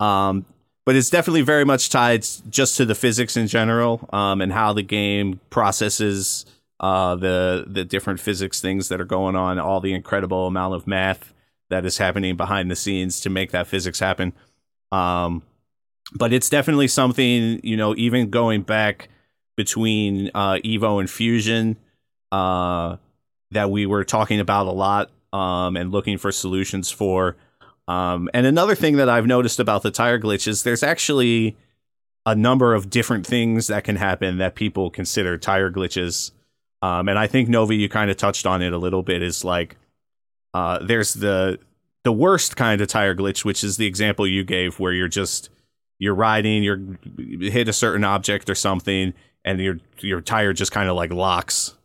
Um, 0.01 0.45
but 0.83 0.97
it's 0.97 1.09
definitely 1.09 1.41
very 1.41 1.63
much 1.63 1.89
tied 1.89 2.27
just 2.49 2.75
to 2.77 2.85
the 2.85 2.95
physics 2.95 3.37
in 3.37 3.47
general, 3.47 4.09
um, 4.11 4.41
and 4.41 4.51
how 4.51 4.73
the 4.73 4.83
game 4.83 5.39
processes 5.49 6.45
uh, 6.79 7.15
the 7.15 7.65
the 7.67 7.85
different 7.85 8.19
physics 8.19 8.59
things 8.59 8.89
that 8.89 8.99
are 8.99 9.05
going 9.05 9.35
on, 9.35 9.59
all 9.59 9.79
the 9.79 9.93
incredible 9.93 10.47
amount 10.47 10.73
of 10.73 10.87
math 10.87 11.33
that 11.69 11.85
is 11.85 11.97
happening 11.97 12.35
behind 12.35 12.69
the 12.69 12.75
scenes 12.75 13.19
to 13.21 13.29
make 13.29 13.51
that 13.51 13.67
physics 13.67 13.99
happen. 13.99 14.33
Um, 14.91 15.43
but 16.13 16.33
it's 16.33 16.49
definitely 16.49 16.87
something 16.87 17.59
you 17.63 17.77
know 17.77 17.95
even 17.97 18.29
going 18.29 18.61
back 18.61 19.09
between 19.55 20.29
uh, 20.35 20.55
evo 20.65 20.99
and 20.99 21.09
fusion 21.09 21.77
uh, 22.31 22.97
that 23.51 23.71
we 23.71 23.85
were 23.85 24.03
talking 24.03 24.39
about 24.39 24.67
a 24.67 24.71
lot 24.71 25.11
um, 25.33 25.75
and 25.77 25.91
looking 25.91 26.17
for 26.17 26.31
solutions 26.31 26.91
for 26.91 27.35
um, 27.87 28.29
and 28.33 28.45
another 28.45 28.75
thing 28.75 28.97
that 28.97 29.09
i've 29.09 29.25
noticed 29.25 29.59
about 29.59 29.83
the 29.83 29.91
tire 29.91 30.19
glitch 30.19 30.47
is 30.47 30.63
there's 30.63 30.83
actually 30.83 31.57
a 32.25 32.35
number 32.35 32.73
of 32.73 32.89
different 32.89 33.25
things 33.25 33.67
that 33.67 33.83
can 33.83 33.95
happen 33.95 34.37
that 34.37 34.55
people 34.55 34.89
consider 34.89 35.37
tire 35.37 35.71
glitches 35.71 36.31
um, 36.85 37.09
and 37.09 37.17
i 37.17 37.27
think 37.27 37.49
novi 37.49 37.75
you 37.75 37.89
kind 37.89 38.11
of 38.11 38.17
touched 38.17 38.45
on 38.45 38.61
it 38.61 38.73
a 38.73 38.77
little 38.77 39.03
bit 39.03 39.21
is 39.21 39.43
like 39.43 39.77
uh, 40.53 40.79
there's 40.81 41.13
the 41.15 41.59
the 42.03 42.13
worst 42.13 42.55
kind 42.55 42.79
of 42.81 42.87
tire 42.87 43.15
glitch 43.15 43.43
which 43.43 43.63
is 43.63 43.77
the 43.77 43.85
example 43.85 44.25
you 44.25 44.43
gave 44.43 44.79
where 44.79 44.93
you're 44.93 45.07
just 45.07 45.49
you're 45.99 46.15
riding, 46.15 46.63
you're 46.63 46.81
you 47.17 47.51
hit 47.51 47.67
a 47.67 47.73
certain 47.73 48.03
object 48.03 48.49
or 48.49 48.55
something, 48.55 49.13
and 49.43 49.59
your 49.59 49.79
your 49.99 50.21
tire 50.21 50.53
just 50.53 50.71
kind 50.71 50.89
of 50.89 50.95
like 50.95 51.11
locks. 51.11 51.75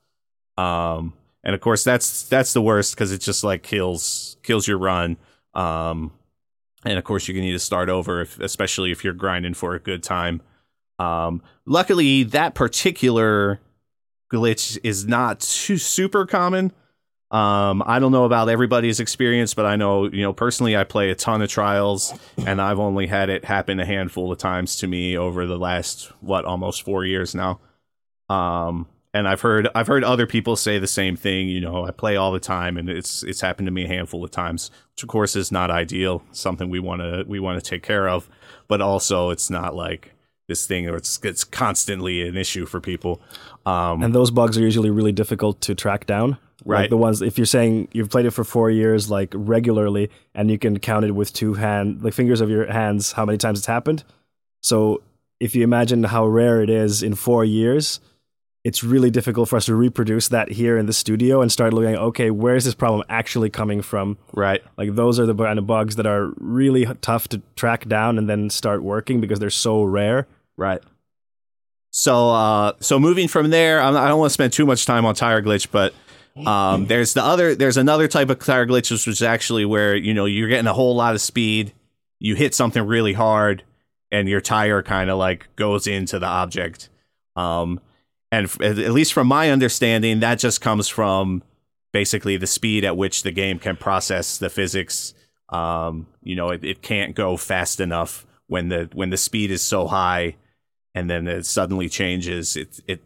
Um, 0.56 1.14
and 1.44 1.54
of 1.54 1.60
course 1.60 1.84
that's 1.84 2.24
that's 2.28 2.52
the 2.52 2.62
worst 2.62 2.94
because 2.94 3.12
it 3.12 3.20
just 3.20 3.44
like 3.44 3.62
kills 3.62 4.36
kills 4.42 4.66
your 4.66 4.78
run. 4.78 5.16
Um, 5.54 6.12
and 6.84 6.98
of 6.98 7.04
course 7.04 7.28
you 7.28 7.34
can 7.34 7.42
need 7.42 7.52
to 7.52 7.58
start 7.58 7.88
over, 7.88 8.22
if, 8.22 8.38
especially 8.40 8.90
if 8.90 9.04
you're 9.04 9.12
grinding 9.12 9.54
for 9.54 9.74
a 9.74 9.78
good 9.78 10.02
time. 10.02 10.42
Um, 10.98 11.42
luckily 11.66 12.24
that 12.24 12.54
particular 12.54 13.60
glitch 14.30 14.78
is 14.82 15.06
not 15.06 15.40
too 15.40 15.76
super 15.76 16.26
common. 16.26 16.72
Um, 17.30 17.82
I 17.86 18.00
don't 18.00 18.10
know 18.10 18.24
about 18.24 18.48
everybody's 18.48 18.98
experience, 18.98 19.54
but 19.54 19.64
I 19.64 19.76
know, 19.76 20.06
you 20.06 20.22
know, 20.22 20.32
personally, 20.32 20.76
I 20.76 20.82
play 20.82 21.10
a 21.10 21.14
ton 21.14 21.42
of 21.42 21.48
trials, 21.48 22.12
and 22.44 22.60
I've 22.60 22.80
only 22.80 23.06
had 23.06 23.30
it 23.30 23.44
happen 23.44 23.78
a 23.78 23.86
handful 23.86 24.32
of 24.32 24.38
times 24.38 24.76
to 24.76 24.88
me 24.88 25.16
over 25.16 25.46
the 25.46 25.58
last 25.58 26.10
what 26.20 26.44
almost 26.44 26.82
four 26.82 27.04
years 27.04 27.34
now. 27.34 27.60
Um, 28.28 28.88
and 29.12 29.28
I've 29.28 29.40
heard 29.40 29.68
I've 29.74 29.86
heard 29.86 30.04
other 30.04 30.26
people 30.26 30.56
say 30.56 30.78
the 30.78 30.86
same 30.86 31.16
thing. 31.16 31.48
You 31.48 31.60
know, 31.60 31.84
I 31.84 31.90
play 31.90 32.16
all 32.16 32.32
the 32.32 32.40
time, 32.40 32.76
and 32.76 32.88
it's 32.88 33.22
it's 33.22 33.40
happened 33.40 33.66
to 33.66 33.72
me 33.72 33.84
a 33.84 33.88
handful 33.88 34.24
of 34.24 34.30
times, 34.30 34.70
which 34.94 35.02
of 35.02 35.08
course 35.08 35.36
is 35.36 35.50
not 35.52 35.70
ideal. 35.70 36.22
Something 36.32 36.68
we 36.68 36.80
want 36.80 37.02
to 37.02 37.24
we 37.26 37.40
want 37.40 37.62
to 37.62 37.70
take 37.70 37.82
care 37.82 38.08
of, 38.08 38.28
but 38.68 38.80
also 38.80 39.30
it's 39.30 39.50
not 39.50 39.74
like 39.74 40.14
this 40.50 40.66
thing 40.66 40.84
where 40.84 40.96
it's 40.96 41.18
it's 41.22 41.44
constantly 41.44 42.16
an 42.28 42.36
issue 42.36 42.66
for 42.66 42.80
people. 42.80 43.12
Um, 43.64 44.02
And 44.02 44.14
those 44.14 44.30
bugs 44.30 44.58
are 44.58 44.64
usually 44.70 44.90
really 44.90 45.12
difficult 45.12 45.60
to 45.62 45.74
track 45.74 46.06
down. 46.06 46.36
Right. 46.64 46.80
Like 46.82 46.90
the 46.90 46.98
ones 46.98 47.22
if 47.22 47.38
you're 47.38 47.54
saying 47.56 47.88
you've 47.92 48.10
played 48.10 48.26
it 48.26 48.32
for 48.32 48.44
four 48.44 48.68
years, 48.70 49.10
like 49.10 49.32
regularly, 49.34 50.10
and 50.34 50.50
you 50.50 50.58
can 50.58 50.78
count 50.78 51.04
it 51.06 51.12
with 51.12 51.32
two 51.32 51.54
hand 51.54 52.02
like 52.04 52.14
fingers 52.14 52.40
of 52.42 52.50
your 52.50 52.66
hands 52.70 53.12
how 53.12 53.24
many 53.24 53.38
times 53.38 53.58
it's 53.60 53.66
happened. 53.66 54.04
So 54.62 55.02
if 55.38 55.54
you 55.54 55.62
imagine 55.64 56.04
how 56.04 56.26
rare 56.26 56.62
it 56.62 56.68
is 56.68 57.02
in 57.02 57.14
four 57.14 57.44
years, 57.46 58.00
it's 58.62 58.84
really 58.84 59.10
difficult 59.10 59.48
for 59.48 59.56
us 59.56 59.64
to 59.66 59.74
reproduce 59.74 60.28
that 60.28 60.52
here 60.52 60.76
in 60.76 60.84
the 60.84 60.92
studio 60.92 61.40
and 61.40 61.50
start 61.50 61.72
looking, 61.72 61.96
okay, 61.96 62.30
where 62.30 62.56
is 62.56 62.64
this 62.66 62.74
problem 62.74 63.02
actually 63.08 63.48
coming 63.48 63.80
from? 63.80 64.18
right. 64.34 64.62
Like 64.76 64.94
those 64.94 65.18
are 65.18 65.26
the 65.26 65.34
kind 65.34 65.58
of 65.58 65.66
bugs 65.66 65.96
that 65.96 66.06
are 66.06 66.32
really 66.36 66.84
tough 67.00 67.28
to 67.28 67.40
track 67.56 67.88
down 67.88 68.18
and 68.18 68.28
then 68.28 68.50
start 68.50 68.82
working 68.82 69.20
because 69.20 69.38
they're 69.40 69.50
so 69.68 69.82
rare. 69.82 70.26
Right. 70.60 70.82
So, 71.90 72.28
uh, 72.30 72.72
so 72.80 73.00
moving 73.00 73.28
from 73.28 73.48
there, 73.48 73.80
I'm, 73.80 73.96
I 73.96 74.08
don't 74.08 74.18
want 74.18 74.28
to 74.28 74.34
spend 74.34 74.52
too 74.52 74.66
much 74.66 74.84
time 74.84 75.06
on 75.06 75.14
tire 75.14 75.40
glitch, 75.40 75.68
but 75.72 75.94
um, 76.46 76.86
there's 76.88 77.14
the 77.14 77.24
other, 77.24 77.54
there's 77.54 77.78
another 77.78 78.06
type 78.08 78.28
of 78.28 78.38
tire 78.40 78.66
glitch, 78.66 78.90
which 78.90 79.08
is 79.08 79.22
actually 79.22 79.64
where 79.64 79.96
you 79.96 80.12
know 80.12 80.26
you're 80.26 80.50
getting 80.50 80.66
a 80.66 80.74
whole 80.74 80.94
lot 80.94 81.14
of 81.14 81.22
speed, 81.22 81.72
you 82.18 82.34
hit 82.34 82.54
something 82.54 82.86
really 82.86 83.14
hard, 83.14 83.64
and 84.12 84.28
your 84.28 84.42
tire 84.42 84.82
kind 84.82 85.08
of 85.08 85.16
like 85.16 85.48
goes 85.56 85.86
into 85.86 86.18
the 86.18 86.26
object. 86.26 86.90
Um, 87.36 87.80
and 88.30 88.44
f- 88.44 88.60
at 88.60 88.78
at 88.78 88.92
least 88.92 89.14
from 89.14 89.28
my 89.28 89.50
understanding, 89.50 90.20
that 90.20 90.38
just 90.38 90.60
comes 90.60 90.88
from 90.88 91.42
basically 91.90 92.36
the 92.36 92.46
speed 92.46 92.84
at 92.84 92.98
which 92.98 93.22
the 93.22 93.32
game 93.32 93.58
can 93.58 93.76
process 93.76 94.36
the 94.36 94.50
physics. 94.50 95.14
Um, 95.48 96.06
you 96.22 96.36
know, 96.36 96.50
it, 96.50 96.62
it 96.62 96.82
can't 96.82 97.16
go 97.16 97.38
fast 97.38 97.80
enough 97.80 98.26
when 98.46 98.68
the 98.68 98.90
when 98.92 99.10
the 99.10 99.16
speed 99.16 99.50
is 99.50 99.62
so 99.62 99.86
high 99.86 100.34
and 100.94 101.08
then 101.08 101.26
it 101.28 101.46
suddenly 101.46 101.88
changes. 101.88 102.56
It 102.56 102.80
it 102.86 103.00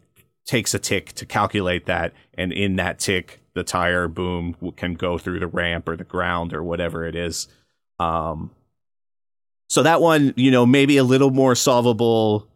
takes 0.45 0.73
a 0.73 0.79
tick 0.79 1.11
to 1.13 1.25
calculate 1.25 1.85
that 1.87 2.13
and 2.35 2.53
in 2.53 2.75
that 2.75 2.99
tick 2.99 3.41
the 3.55 3.63
tire 3.63 4.07
boom 4.07 4.55
can 4.75 4.93
go 4.93 5.17
through 5.17 5.39
the 5.39 5.47
ramp 5.47 5.89
or 5.89 5.95
the 5.95 6.03
ground 6.03 6.53
or 6.53 6.63
whatever 6.63 7.05
it 7.05 7.15
is. 7.15 7.47
Um 7.99 8.51
so 9.69 9.81
that 9.83 10.01
one 10.01 10.33
you 10.35 10.51
know 10.51 10.65
maybe 10.65 10.97
a 10.97 11.03
little 11.03 11.31
more 11.31 11.55
solvable 11.55 12.47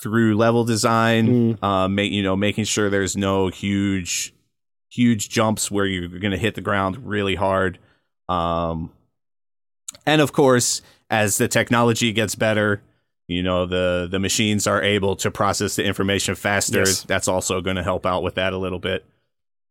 through 0.00 0.36
level 0.36 0.64
design 0.64 1.26
Mm. 1.56 1.62
uh 1.62 1.88
make 1.88 2.12
you 2.12 2.22
know 2.22 2.36
making 2.36 2.64
sure 2.64 2.88
there's 2.88 3.16
no 3.16 3.48
huge 3.48 4.32
huge 4.90 5.28
jumps 5.28 5.70
where 5.70 5.84
you're 5.84 6.08
going 6.08 6.30
to 6.30 6.38
hit 6.38 6.54
the 6.54 6.62
ground 6.62 7.06
really 7.06 7.34
hard. 7.34 7.78
Um 8.28 8.90
and 10.06 10.22
of 10.22 10.32
course 10.32 10.80
as 11.10 11.36
the 11.38 11.48
technology 11.48 12.12
gets 12.12 12.34
better 12.34 12.80
you 13.28 13.42
know 13.42 13.66
the 13.66 14.08
the 14.10 14.18
machines 14.18 14.66
are 14.66 14.82
able 14.82 15.14
to 15.16 15.30
process 15.30 15.76
the 15.76 15.84
information 15.84 16.34
faster 16.34 16.80
Yes. 16.80 17.02
that's 17.04 17.28
also 17.28 17.60
going 17.60 17.76
to 17.76 17.82
help 17.84 18.04
out 18.06 18.22
with 18.22 18.34
that 18.34 18.52
a 18.52 18.58
little 18.58 18.78
bit 18.80 19.04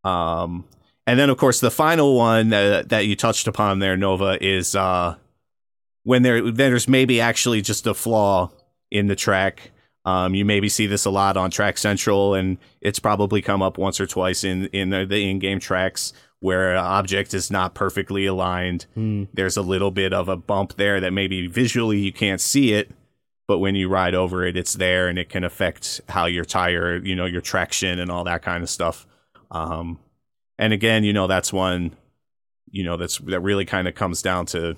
um 0.04 0.64
and 1.06 1.20
then 1.20 1.30
of 1.30 1.38
course 1.38 1.60
the 1.60 1.72
final 1.72 2.16
one 2.16 2.50
that, 2.50 2.90
that 2.90 3.06
you 3.08 3.16
touched 3.16 3.48
upon 3.48 3.80
there 3.80 3.98
nova 3.98 4.38
is 4.42 4.76
uh 4.76 5.16
when 6.04 6.22
there 6.24 6.52
there's 6.52 6.88
maybe 6.88 7.20
actually 7.20 7.62
just 7.62 7.86
a 7.88 7.94
flaw 7.94 8.50
in 8.92 9.08
the 9.08 9.16
track 9.16 9.72
um, 10.06 10.34
you 10.34 10.46
maybe 10.46 10.70
see 10.70 10.88
this 10.88 11.04
a 11.04 11.10
lot 11.10 11.36
on 11.36 11.52
Track 11.52 11.78
Central, 11.78 12.34
and 12.34 12.60
it's 12.80 12.98
probably 12.98 13.42
come 13.42 13.62
up 13.62 13.78
once 13.78 14.00
or 14.00 14.08
twice 14.08 14.46
in 14.46 14.68
in 14.68 14.90
the, 14.90 15.06
the 15.06 15.30
in-game 15.30 15.60
tracks 15.60 16.14
where 16.40 16.72
an 16.76 16.78
object 16.78 17.34
is 17.34 17.52
not 17.52 17.74
perfectly 17.74 18.26
aligned. 18.26 18.86
Hmm. 18.94 19.26
There's 19.34 19.58
a 19.58 19.62
little 19.62 19.92
bit 19.92 20.14
of 20.14 20.30
a 20.30 20.38
bump 20.38 20.76
there 20.76 21.02
that 21.02 21.12
maybe 21.12 21.48
visually 21.48 21.98
you 22.00 22.14
can't 22.14 22.40
see 22.40 22.72
it, 22.72 22.90
but 23.48 23.60
when 23.60 23.76
you 23.76 23.88
ride 23.88 24.14
over 24.14 24.46
it, 24.46 24.58
it's 24.58 24.74
there 24.74 25.08
and 25.08 25.18
it 25.18 25.30
can 25.30 25.44
affect 25.44 26.02
how 26.10 26.26
your 26.26 26.46
tire, 26.46 26.98
you 26.98 27.16
know, 27.16 27.26
your 27.26 27.42
traction 27.42 28.00
and 28.00 28.12
all 28.12 28.26
that 28.26 28.42
kind 28.42 28.62
of 28.62 28.70
stuff. 28.70 29.08
Um, 29.50 30.00
and 30.60 30.74
again, 30.74 31.04
you 31.04 31.14
know, 31.14 31.28
that's 31.28 31.54
one, 31.54 31.96
you 32.70 32.84
know, 32.84 32.98
that's 32.98 33.18
that 33.20 33.40
really 33.40 33.66
kind 33.66 33.88
of 33.88 33.96
comes 33.96 34.22
down 34.22 34.46
to 34.48 34.76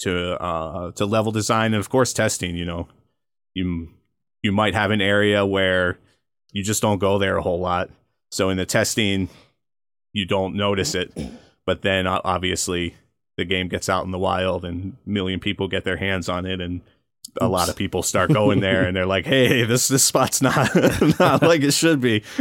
to 0.00 0.42
uh 0.42 0.90
to 0.92 1.06
level 1.06 1.32
design 1.32 1.72
and 1.74 1.80
of 1.80 1.88
course 1.88 2.12
testing. 2.12 2.56
You 2.56 2.64
know, 2.64 2.88
you 3.54 3.90
you 4.42 4.52
might 4.52 4.74
have 4.74 4.92
an 4.92 5.00
area 5.00 5.44
where 5.44 5.98
you 6.52 6.62
just 6.62 6.82
don't 6.82 6.98
go 6.98 7.18
there 7.18 7.36
a 7.36 7.42
whole 7.42 7.60
lot. 7.60 7.90
So 8.30 8.50
in 8.50 8.56
the 8.56 8.66
testing, 8.66 9.28
you 10.12 10.26
don't 10.26 10.54
notice 10.54 10.94
it, 10.94 11.12
but 11.66 11.82
then 11.82 12.06
obviously 12.06 12.94
the 13.36 13.44
game 13.44 13.68
gets 13.68 13.88
out 13.88 14.04
in 14.04 14.12
the 14.12 14.18
wild 14.18 14.64
and 14.64 14.96
a 15.06 15.10
million 15.10 15.40
people 15.40 15.66
get 15.66 15.84
their 15.84 15.96
hands 15.96 16.28
on 16.28 16.46
it 16.46 16.60
and 16.60 16.82
a 17.40 17.48
lot 17.48 17.68
of 17.68 17.76
people 17.76 18.02
start 18.02 18.32
going 18.32 18.60
there 18.60 18.84
and 18.84 18.96
they're 18.96 19.06
like 19.06 19.26
hey 19.26 19.64
this 19.64 19.88
this 19.88 20.04
spot's 20.04 20.40
not 20.40 20.70
not 21.18 21.42
like 21.42 21.62
it 21.62 21.72
should 21.72 22.00
be. 22.00 22.22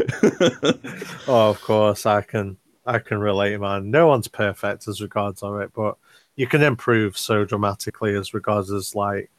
Oh 1.27 1.49
of 1.49 1.61
course 1.61 2.05
i 2.05 2.21
can 2.21 2.57
i 2.85 2.99
can 2.99 3.19
relate 3.19 3.59
man. 3.59 3.89
No 3.89 4.07
one's 4.07 4.27
perfect 4.27 4.87
as 4.87 5.01
regards 5.01 5.41
on 5.41 5.61
it 5.61 5.71
but 5.73 5.97
you 6.35 6.47
can 6.47 6.61
improve 6.61 7.17
so 7.17 7.45
dramatically 7.45 8.15
as 8.15 8.33
regards 8.33 8.71
as 8.71 8.93
like 8.95 9.31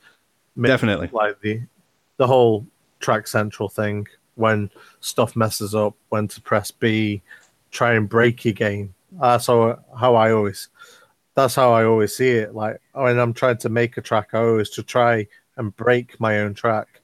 definitely. 0.61 1.11
like 1.13 1.41
the 1.41 1.61
the 2.17 2.27
whole 2.27 2.67
track 3.01 3.27
central 3.27 3.69
thing 3.69 4.07
when 4.37 4.71
stuff 5.01 5.37
messes 5.37 5.75
up 5.75 5.95
when 6.09 6.27
to 6.29 6.41
press 6.41 6.71
b 6.71 7.23
try 7.71 7.95
and 7.95 8.09
break 8.09 8.45
your 8.45 8.55
game. 8.55 8.95
That's 9.13 9.47
how, 9.47 9.79
how 9.99 10.15
i 10.15 10.33
always 10.33 10.69
that's 11.35 11.55
how 11.55 11.73
I 11.73 11.85
always 11.85 12.17
see 12.17 12.31
it. 12.31 12.55
Like 12.55 12.81
when 12.93 13.19
I'm 13.19 13.35
trying 13.35 13.59
to 13.59 13.69
make 13.69 13.97
a 13.97 14.03
track, 14.03 14.31
I 14.33 14.39
always 14.39 14.71
to 14.71 14.83
try 14.83 15.27
and 15.57 15.75
break 15.77 16.19
my 16.21 16.41
own 16.41 16.55
track. 16.55 17.01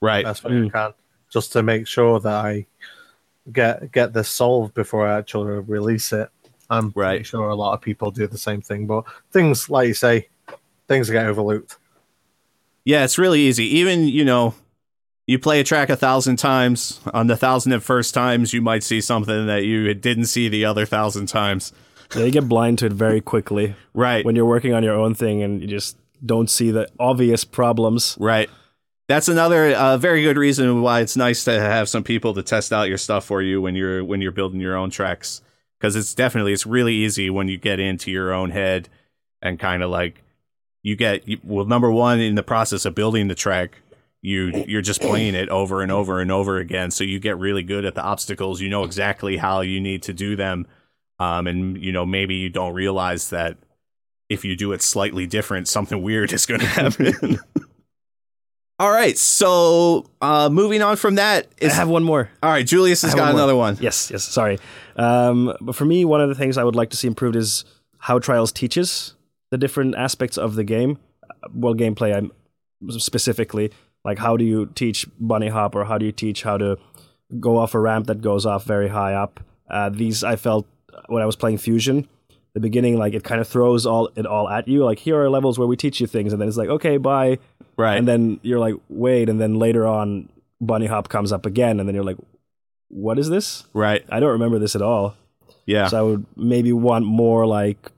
Right. 0.00 0.24
That's 0.24 0.42
what 0.42 0.52
mm. 0.52 0.66
I 0.66 0.70
can, 0.70 0.94
just 1.30 1.52
to 1.52 1.62
make 1.62 1.86
sure 1.86 2.18
that 2.20 2.44
I 2.44 2.66
get 3.50 3.92
get 3.92 4.12
this 4.12 4.28
solved 4.28 4.74
before 4.74 5.06
I 5.06 5.18
actually 5.18 5.60
release 5.60 6.12
it. 6.12 6.28
I'm 6.70 6.92
right. 6.96 7.24
sure 7.24 7.48
a 7.48 7.54
lot 7.54 7.74
of 7.74 7.82
people 7.82 8.10
do 8.10 8.26
the 8.26 8.38
same 8.38 8.62
thing, 8.62 8.86
but 8.86 9.04
things 9.30 9.68
like 9.68 9.88
you 9.88 9.94
say, 9.94 10.28
things 10.88 11.10
get 11.10 11.26
overlooked. 11.26 11.76
Yeah, 12.84 13.04
it's 13.04 13.18
really 13.18 13.40
easy. 13.40 13.64
Even 13.76 14.08
you 14.08 14.24
know, 14.24 14.54
you 15.26 15.38
play 15.38 15.60
a 15.60 15.64
track 15.64 15.90
a 15.90 15.96
thousand 15.96 16.36
times. 16.36 17.00
On 17.12 17.26
the 17.26 17.36
thousand 17.36 17.72
and 17.72 17.82
first 17.82 18.14
times, 18.14 18.52
you 18.52 18.62
might 18.62 18.82
see 18.82 19.00
something 19.00 19.46
that 19.46 19.64
you 19.64 19.92
didn't 19.94 20.26
see 20.26 20.48
the 20.48 20.64
other 20.64 20.86
thousand 20.86 21.26
times. 21.26 21.72
Yeah, 22.14 22.24
you 22.24 22.30
get 22.30 22.48
blind 22.48 22.78
to 22.80 22.86
it 22.86 22.92
very 22.92 23.20
quickly. 23.20 23.74
Right. 23.94 24.24
When 24.24 24.36
you're 24.36 24.46
working 24.46 24.74
on 24.74 24.82
your 24.82 24.94
own 24.94 25.14
thing 25.14 25.42
and 25.42 25.60
you 25.60 25.66
just 25.66 25.96
don't 26.24 26.50
see 26.50 26.70
the 26.70 26.88
obvious 26.98 27.44
problems. 27.44 28.16
Right. 28.20 28.50
That's 29.08 29.28
another 29.28 29.72
uh, 29.74 29.96
very 29.98 30.22
good 30.22 30.36
reason 30.36 30.80
why 30.80 31.00
it's 31.00 31.16
nice 31.16 31.44
to 31.44 31.60
have 31.60 31.88
some 31.88 32.04
people 32.04 32.34
to 32.34 32.42
test 32.42 32.72
out 32.72 32.88
your 32.88 32.98
stuff 32.98 33.24
for 33.24 33.42
you 33.42 33.60
when 33.60 33.74
you're 33.74 34.04
when 34.04 34.20
you're 34.20 34.32
building 34.32 34.60
your 34.60 34.76
own 34.76 34.90
tracks 34.90 35.42
because 35.78 35.96
it's 35.96 36.14
definitely 36.14 36.52
it's 36.52 36.64
really 36.64 36.94
easy 36.94 37.28
when 37.28 37.48
you 37.48 37.58
get 37.58 37.80
into 37.80 38.10
your 38.10 38.32
own 38.32 38.50
head 38.50 38.88
and 39.42 39.58
kind 39.58 39.82
of 39.82 39.90
like 39.90 40.22
you 40.82 40.94
get 40.96 41.24
well 41.44 41.66
number 41.66 41.90
one 41.90 42.20
in 42.20 42.36
the 42.36 42.42
process 42.42 42.84
of 42.84 42.94
building 42.94 43.26
the 43.28 43.34
track 43.34 43.80
you 44.22 44.64
you're 44.68 44.80
just 44.80 45.00
playing 45.00 45.34
it 45.34 45.48
over 45.48 45.82
and 45.82 45.90
over 45.90 46.20
and 46.20 46.30
over 46.30 46.58
again 46.58 46.90
so 46.90 47.02
you 47.02 47.18
get 47.18 47.36
really 47.36 47.64
good 47.64 47.84
at 47.84 47.96
the 47.96 48.02
obstacles 48.02 48.60
you 48.60 48.68
know 48.68 48.84
exactly 48.84 49.36
how 49.36 49.60
you 49.60 49.80
need 49.80 50.02
to 50.02 50.12
do 50.12 50.36
them 50.36 50.66
um, 51.18 51.46
and 51.46 51.82
you 51.82 51.92
know 51.92 52.06
maybe 52.06 52.34
you 52.34 52.48
don't 52.48 52.74
realize 52.74 53.30
that 53.30 53.56
if 54.28 54.44
you 54.44 54.56
do 54.56 54.72
it 54.72 54.82
slightly 54.82 55.26
different, 55.26 55.68
something 55.68 56.02
weird 56.08 56.32
is 56.32 56.46
going 56.46 56.60
to 56.60 56.66
happen. 56.66 57.38
all 58.78 58.90
right, 58.90 59.16
so 59.18 60.06
uh, 60.20 60.48
moving 60.50 60.82
on 60.82 60.96
from 60.96 61.16
that, 61.16 61.48
is, 61.58 61.72
I 61.72 61.76
have 61.76 61.88
one 61.88 62.04
more. 62.04 62.30
All 62.42 62.50
right, 62.50 62.66
Julius 62.66 63.02
has 63.02 63.14
got 63.14 63.26
one 63.26 63.34
another 63.34 63.56
one. 63.56 63.76
Yes, 63.80 64.10
yes. 64.10 64.24
Sorry, 64.24 64.58
um, 64.96 65.54
but 65.60 65.74
for 65.74 65.84
me, 65.84 66.04
one 66.04 66.20
of 66.20 66.28
the 66.28 66.34
things 66.34 66.58
I 66.58 66.64
would 66.64 66.76
like 66.76 66.90
to 66.90 66.96
see 66.96 67.08
improved 67.08 67.36
is 67.36 67.64
how 67.98 68.18
Trials 68.18 68.52
teaches 68.52 69.14
the 69.50 69.58
different 69.58 69.94
aspects 69.94 70.36
of 70.38 70.54
the 70.54 70.64
game. 70.64 70.98
Well, 71.54 71.74
gameplay, 71.74 72.16
I'm 72.16 72.32
specifically 72.98 73.70
like 74.04 74.18
how 74.18 74.36
do 74.36 74.44
you 74.44 74.66
teach 74.74 75.06
bunny 75.20 75.48
hop 75.48 75.74
or 75.74 75.84
how 75.84 75.98
do 75.98 76.06
you 76.06 76.12
teach 76.12 76.42
how 76.42 76.58
to 76.58 76.78
go 77.40 77.58
off 77.58 77.74
a 77.74 77.80
ramp 77.80 78.06
that 78.06 78.20
goes 78.20 78.44
off 78.44 78.64
very 78.64 78.88
high 78.88 79.14
up. 79.14 79.40
Uh, 79.70 79.88
these 79.88 80.22
I 80.22 80.36
felt 80.36 80.66
when 81.06 81.22
I 81.22 81.26
was 81.26 81.36
playing 81.36 81.58
Fusion, 81.58 82.08
the 82.54 82.60
beginning 82.60 82.98
like 82.98 83.14
it 83.14 83.24
kind 83.24 83.40
of 83.40 83.48
throws 83.48 83.86
all 83.86 84.10
it 84.14 84.26
all 84.26 84.48
at 84.48 84.68
you. 84.68 84.84
Like 84.84 84.98
here 84.98 85.20
are 85.20 85.30
levels 85.30 85.58
where 85.58 85.68
we 85.68 85.76
teach 85.76 86.00
you 86.00 86.06
things, 86.06 86.32
and 86.32 86.40
then 86.40 86.48
it's 86.48 86.56
like 86.56 86.68
okay, 86.68 86.96
bye. 86.96 87.38
Right. 87.76 87.96
And 87.96 88.06
then 88.06 88.40
you're 88.42 88.58
like 88.58 88.74
wait, 88.88 89.28
and 89.28 89.40
then 89.40 89.58
later 89.58 89.86
on, 89.86 90.28
bunny 90.60 90.86
hop 90.86 91.08
comes 91.08 91.32
up 91.32 91.46
again, 91.46 91.80
and 91.80 91.88
then 91.88 91.94
you're 91.94 92.04
like, 92.04 92.18
what 92.88 93.18
is 93.18 93.28
this? 93.28 93.64
Right. 93.72 94.04
I 94.08 94.20
don't 94.20 94.32
remember 94.32 94.58
this 94.58 94.76
at 94.76 94.82
all. 94.82 95.14
Yeah. 95.64 95.88
So 95.88 95.98
I 95.98 96.02
would 96.02 96.26
maybe 96.36 96.72
want 96.72 97.06
more 97.06 97.46
like 97.46 97.90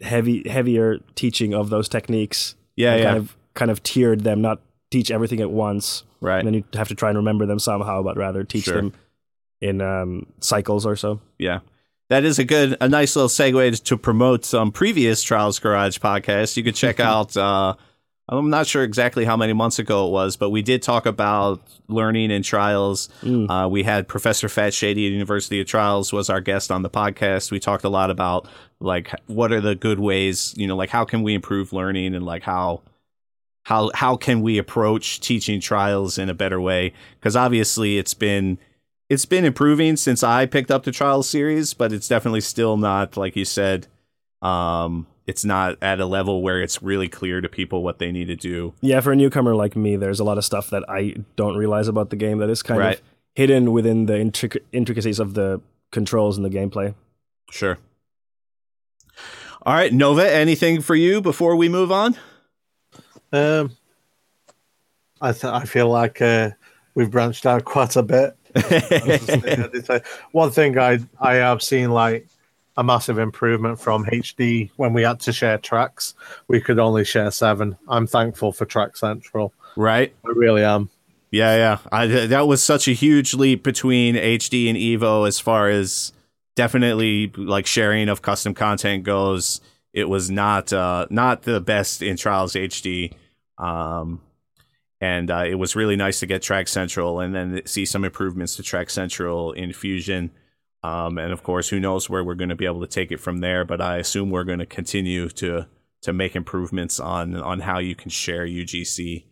heavy 0.00 0.48
heavier 0.48 0.98
teaching 1.14 1.52
of 1.54 1.68
those 1.68 1.88
techniques. 1.88 2.54
Yeah, 2.76 2.96
yeah. 2.96 3.04
Kind 3.04 3.16
of 3.18 3.36
kind 3.54 3.70
of 3.70 3.82
tiered 3.82 4.20
them, 4.22 4.40
not 4.40 4.60
teach 4.90 5.10
everything 5.10 5.40
at 5.40 5.50
once. 5.50 6.04
Right. 6.22 6.38
And 6.38 6.46
then 6.46 6.54
you 6.54 6.64
have 6.72 6.88
to 6.88 6.94
try 6.94 7.10
and 7.10 7.18
remember 7.18 7.44
them 7.44 7.58
somehow, 7.58 8.02
but 8.02 8.16
rather 8.16 8.44
teach 8.44 8.64
sure. 8.64 8.76
them 8.76 8.94
in 9.60 9.82
um, 9.82 10.26
cycles 10.40 10.86
or 10.86 10.96
so. 10.96 11.20
Yeah 11.38 11.60
that 12.08 12.24
is 12.24 12.38
a 12.38 12.44
good, 12.44 12.76
a 12.80 12.88
nice 12.88 13.16
little 13.16 13.28
segue 13.28 13.82
to 13.84 13.96
promote 13.96 14.44
some 14.44 14.72
previous 14.72 15.22
Trials 15.22 15.58
Garage 15.58 15.98
podcast. 15.98 16.56
You 16.56 16.64
could 16.64 16.74
check 16.74 17.00
out. 17.00 17.36
Uh, 17.36 17.74
I'm 18.28 18.50
not 18.50 18.66
sure 18.66 18.84
exactly 18.84 19.24
how 19.24 19.36
many 19.36 19.52
months 19.52 19.78
ago 19.78 20.06
it 20.06 20.10
was, 20.10 20.36
but 20.36 20.50
we 20.50 20.62
did 20.62 20.80
talk 20.80 21.06
about 21.06 21.60
learning 21.88 22.30
and 22.30 22.44
trials. 22.44 23.08
Mm. 23.22 23.50
Uh, 23.50 23.68
we 23.68 23.82
had 23.82 24.06
Professor 24.08 24.48
Fat 24.48 24.72
Shady 24.72 25.06
at 25.06 25.12
University 25.12 25.60
of 25.60 25.66
Trials 25.66 26.12
was 26.12 26.30
our 26.30 26.40
guest 26.40 26.70
on 26.70 26.82
the 26.82 26.90
podcast. 26.90 27.50
We 27.50 27.58
talked 27.58 27.84
a 27.84 27.88
lot 27.88 28.10
about 28.10 28.48
like 28.80 29.10
what 29.26 29.52
are 29.52 29.60
the 29.60 29.74
good 29.74 29.98
ways, 29.98 30.54
you 30.56 30.66
know, 30.66 30.76
like 30.76 30.90
how 30.90 31.04
can 31.04 31.22
we 31.22 31.34
improve 31.34 31.72
learning 31.72 32.14
and 32.14 32.24
like 32.24 32.42
how 32.42 32.82
how 33.64 33.90
how 33.94 34.16
can 34.16 34.40
we 34.40 34.58
approach 34.58 35.20
teaching 35.20 35.60
trials 35.60 36.16
in 36.16 36.28
a 36.28 36.34
better 36.34 36.60
way? 36.60 36.92
Because 37.18 37.36
obviously 37.36 37.98
it's 37.98 38.14
been 38.14 38.58
it's 39.12 39.26
been 39.26 39.44
improving 39.44 39.94
since 39.96 40.22
I 40.22 40.46
picked 40.46 40.70
up 40.70 40.84
the 40.84 40.90
Trials 40.90 41.28
series, 41.28 41.74
but 41.74 41.92
it's 41.92 42.08
definitely 42.08 42.40
still 42.40 42.78
not 42.78 43.14
like 43.14 43.36
you 43.36 43.44
said. 43.44 43.86
Um, 44.40 45.06
it's 45.26 45.44
not 45.44 45.76
at 45.82 46.00
a 46.00 46.06
level 46.06 46.40
where 46.40 46.62
it's 46.62 46.82
really 46.82 47.10
clear 47.10 47.42
to 47.42 47.48
people 47.48 47.82
what 47.82 47.98
they 47.98 48.10
need 48.10 48.28
to 48.28 48.36
do. 48.36 48.72
Yeah, 48.80 49.00
for 49.00 49.12
a 49.12 49.16
newcomer 49.16 49.54
like 49.54 49.76
me, 49.76 49.96
there's 49.96 50.18
a 50.18 50.24
lot 50.24 50.38
of 50.38 50.46
stuff 50.46 50.70
that 50.70 50.84
I 50.88 51.16
don't 51.36 51.58
realize 51.58 51.88
about 51.88 52.08
the 52.08 52.16
game 52.16 52.38
that 52.38 52.48
is 52.48 52.62
kind 52.62 52.80
right. 52.80 52.94
of 52.96 53.02
hidden 53.34 53.72
within 53.72 54.06
the 54.06 54.14
intric- 54.14 54.62
intricacies 54.72 55.20
of 55.20 55.34
the 55.34 55.60
controls 55.90 56.38
and 56.38 56.46
the 56.46 56.50
gameplay. 56.50 56.94
Sure. 57.50 57.76
All 59.66 59.74
right, 59.74 59.92
Nova, 59.92 60.26
anything 60.26 60.80
for 60.80 60.94
you 60.94 61.20
before 61.20 61.54
we 61.54 61.68
move 61.68 61.92
on? 61.92 62.16
Um, 63.30 63.76
I 65.20 65.32
th- 65.32 65.52
I 65.52 65.66
feel 65.66 65.90
like 65.90 66.22
uh, 66.22 66.52
we've 66.94 67.10
branched 67.10 67.44
out 67.44 67.66
quite 67.66 67.94
a 67.94 68.02
bit. 68.02 68.38
One 70.32 70.50
thing 70.50 70.78
I 70.78 70.98
I 71.20 71.34
have 71.34 71.62
seen 71.62 71.90
like 71.90 72.26
a 72.76 72.84
massive 72.84 73.18
improvement 73.18 73.78
from 73.80 74.04
HD 74.06 74.70
when 74.76 74.92
we 74.92 75.02
had 75.02 75.20
to 75.20 75.32
share 75.32 75.58
tracks. 75.58 76.14
We 76.48 76.60
could 76.60 76.78
only 76.78 77.04
share 77.04 77.30
seven. 77.30 77.76
I'm 77.88 78.06
thankful 78.06 78.52
for 78.52 78.64
Track 78.64 78.96
Central. 78.96 79.52
Right. 79.76 80.14
I 80.24 80.28
really 80.34 80.64
am. 80.64 80.90
Yeah, 81.30 81.56
yeah. 81.56 81.78
I, 81.90 82.06
that 82.06 82.46
was 82.46 82.62
such 82.62 82.88
a 82.88 82.92
huge 82.92 83.34
leap 83.34 83.62
between 83.62 84.16
HD 84.16 84.68
and 84.68 84.76
Evo 84.76 85.26
as 85.26 85.40
far 85.40 85.68
as 85.68 86.12
definitely 86.56 87.32
like 87.36 87.66
sharing 87.66 88.08
of 88.08 88.22
custom 88.22 88.54
content 88.54 89.04
goes. 89.04 89.60
It 89.92 90.08
was 90.08 90.30
not 90.30 90.72
uh, 90.72 91.06
not 91.10 91.42
the 91.42 91.60
best 91.60 92.02
in 92.02 92.16
Trials 92.16 92.54
HD. 92.54 93.14
Um, 93.58 94.20
and 95.02 95.32
uh, 95.32 95.42
it 95.44 95.56
was 95.56 95.74
really 95.74 95.96
nice 95.96 96.20
to 96.20 96.26
get 96.26 96.42
Track 96.42 96.68
Central 96.68 97.18
and 97.18 97.34
then 97.34 97.62
see 97.66 97.84
some 97.84 98.04
improvements 98.04 98.54
to 98.54 98.62
Track 98.62 98.88
Central 98.88 99.50
in 99.50 99.72
Fusion. 99.72 100.30
Um, 100.84 101.18
and 101.18 101.32
of 101.32 101.42
course, 101.42 101.68
who 101.68 101.80
knows 101.80 102.08
where 102.08 102.22
we're 102.22 102.36
going 102.36 102.50
to 102.50 102.56
be 102.56 102.66
able 102.66 102.82
to 102.82 102.86
take 102.86 103.10
it 103.10 103.18
from 103.18 103.38
there? 103.38 103.64
But 103.64 103.80
I 103.80 103.96
assume 103.96 104.30
we're 104.30 104.44
going 104.44 104.60
to 104.60 104.66
continue 104.66 105.28
to 105.28 105.66
to 106.02 106.12
make 106.12 106.36
improvements 106.36 107.00
on 107.00 107.34
on 107.34 107.58
how 107.60 107.80
you 107.80 107.96
can 107.96 108.10
share 108.10 108.46
UGC, 108.46 109.24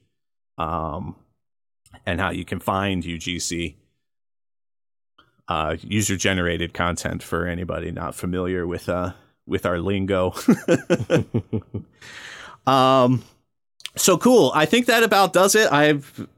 um, 0.58 1.14
and 2.04 2.20
how 2.20 2.30
you 2.30 2.44
can 2.44 2.58
find 2.58 3.04
UGC. 3.04 3.76
Uh, 5.46 5.76
user 5.82 6.16
generated 6.16 6.74
content 6.74 7.22
for 7.22 7.46
anybody 7.46 7.92
not 7.92 8.16
familiar 8.16 8.66
with 8.66 8.88
uh 8.88 9.12
with 9.46 9.64
our 9.66 9.78
lingo. 9.78 10.34
um 12.66 13.22
so 13.96 14.16
cool. 14.18 14.52
I 14.54 14.66
think 14.66 14.86
that 14.86 15.02
about 15.02 15.32
does 15.32 15.54
it. 15.54 15.70
I've 15.72 16.28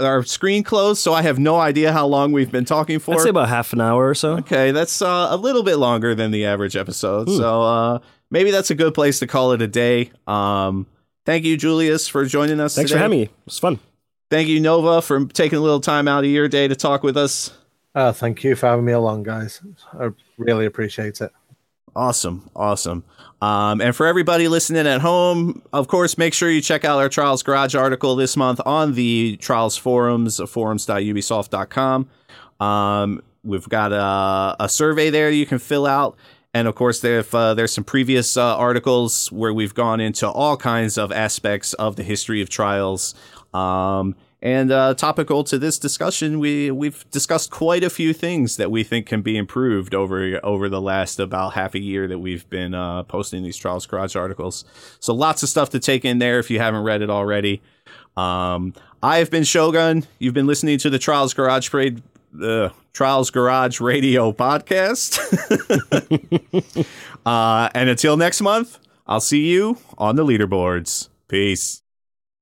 our 0.00 0.24
screen 0.24 0.62
closed, 0.62 1.00
so 1.00 1.14
I 1.14 1.22
have 1.22 1.38
no 1.38 1.58
idea 1.58 1.92
how 1.92 2.06
long 2.06 2.32
we've 2.32 2.50
been 2.50 2.64
talking 2.64 2.98
for. 2.98 3.14
I'd 3.14 3.20
say 3.20 3.30
about 3.30 3.48
half 3.48 3.72
an 3.72 3.80
hour 3.80 4.08
or 4.08 4.14
so. 4.14 4.38
Okay, 4.38 4.72
that's 4.72 5.00
uh, 5.00 5.28
a 5.30 5.36
little 5.36 5.62
bit 5.62 5.76
longer 5.76 6.14
than 6.14 6.30
the 6.30 6.44
average 6.44 6.76
episode. 6.76 7.28
Hmm. 7.28 7.36
So 7.36 7.62
uh, 7.62 7.98
maybe 8.30 8.50
that's 8.50 8.70
a 8.70 8.74
good 8.74 8.94
place 8.94 9.20
to 9.20 9.26
call 9.26 9.52
it 9.52 9.62
a 9.62 9.68
day. 9.68 10.10
Um, 10.26 10.86
Thank 11.26 11.44
you, 11.44 11.56
Julius, 11.56 12.08
for 12.08 12.24
joining 12.24 12.60
us. 12.60 12.74
Thanks 12.74 12.90
today. 12.90 12.98
for 12.98 13.02
having 13.02 13.18
me. 13.18 13.24
It 13.24 13.30
was 13.44 13.58
fun. 13.58 13.78
Thank 14.30 14.48
you, 14.48 14.60
Nova, 14.60 15.02
for 15.02 15.24
taking 15.26 15.58
a 15.58 15.60
little 15.60 15.80
time 15.80 16.08
out 16.08 16.24
of 16.24 16.30
your 16.30 16.48
day 16.48 16.68
to 16.68 16.74
talk 16.74 17.02
with 17.02 17.16
us. 17.16 17.52
Uh, 17.94 18.12
thank 18.12 18.42
you 18.44 18.54
for 18.54 18.66
having 18.66 18.84
me 18.84 18.92
along, 18.92 19.24
guys. 19.24 19.60
I 19.92 20.10
really 20.38 20.66
appreciate 20.66 21.20
it. 21.20 21.32
Awesome, 21.94 22.48
awesome. 22.54 23.04
Um, 23.42 23.80
and 23.80 23.96
for 23.96 24.06
everybody 24.06 24.48
listening 24.48 24.86
at 24.86 25.00
home, 25.00 25.62
of 25.72 25.88
course, 25.88 26.18
make 26.18 26.34
sure 26.34 26.50
you 26.50 26.60
check 26.60 26.84
out 26.84 26.98
our 26.98 27.08
Trials 27.08 27.42
Garage 27.42 27.74
article 27.74 28.14
this 28.14 28.36
month 28.36 28.60
on 28.64 28.94
the 28.94 29.36
Trials 29.38 29.76
forums, 29.76 30.40
forums.ubisoft.com. 30.48 32.08
Um, 32.60 33.22
we've 33.42 33.68
got 33.68 33.92
a, 33.92 34.64
a 34.64 34.68
survey 34.68 35.10
there 35.10 35.30
you 35.30 35.46
can 35.46 35.58
fill 35.58 35.86
out. 35.86 36.16
And 36.52 36.68
of 36.68 36.74
course, 36.74 37.00
there, 37.00 37.20
if, 37.20 37.34
uh, 37.34 37.54
there's 37.54 37.72
some 37.72 37.84
previous 37.84 38.36
uh, 38.36 38.56
articles 38.56 39.30
where 39.32 39.54
we've 39.54 39.74
gone 39.74 40.00
into 40.00 40.28
all 40.28 40.56
kinds 40.56 40.98
of 40.98 41.12
aspects 41.12 41.74
of 41.74 41.96
the 41.96 42.02
history 42.02 42.42
of 42.42 42.48
Trials. 42.48 43.14
Um, 43.54 44.16
and 44.42 44.72
uh, 44.72 44.94
topical 44.94 45.44
to 45.44 45.58
this 45.58 45.78
discussion, 45.78 46.38
we 46.38 46.70
we've 46.70 47.08
discussed 47.10 47.50
quite 47.50 47.84
a 47.84 47.90
few 47.90 48.14
things 48.14 48.56
that 48.56 48.70
we 48.70 48.82
think 48.82 49.06
can 49.06 49.20
be 49.20 49.36
improved 49.36 49.94
over 49.94 50.40
over 50.42 50.68
the 50.68 50.80
last 50.80 51.20
about 51.20 51.52
half 51.52 51.74
a 51.74 51.78
year 51.78 52.08
that 52.08 52.18
we've 52.18 52.48
been 52.48 52.74
uh, 52.74 53.02
posting 53.02 53.42
these 53.42 53.56
Trials 53.56 53.84
Garage 53.86 54.16
articles. 54.16 54.64
So 54.98 55.12
lots 55.12 55.42
of 55.42 55.50
stuff 55.50 55.70
to 55.70 55.78
take 55.78 56.04
in 56.06 56.20
there 56.20 56.38
if 56.38 56.50
you 56.50 56.58
haven't 56.58 56.84
read 56.84 57.02
it 57.02 57.10
already. 57.10 57.60
Um, 58.16 58.72
I 59.02 59.18
have 59.18 59.30
been 59.30 59.44
Shogun. 59.44 60.06
You've 60.18 60.34
been 60.34 60.46
listening 60.46 60.78
to 60.78 60.90
the 60.90 60.98
Trials 60.98 61.34
Garage 61.34 61.70
Parade, 61.70 62.02
uh, 62.42 62.70
Trials 62.94 63.30
Garage 63.30 63.80
Radio 63.80 64.32
podcast. 64.32 65.18
uh, 67.26 67.68
and 67.74 67.90
until 67.90 68.16
next 68.16 68.40
month, 68.40 68.78
I'll 69.06 69.20
see 69.20 69.50
you 69.50 69.76
on 69.98 70.16
the 70.16 70.24
leaderboards. 70.24 71.08
Peace. 71.28 71.82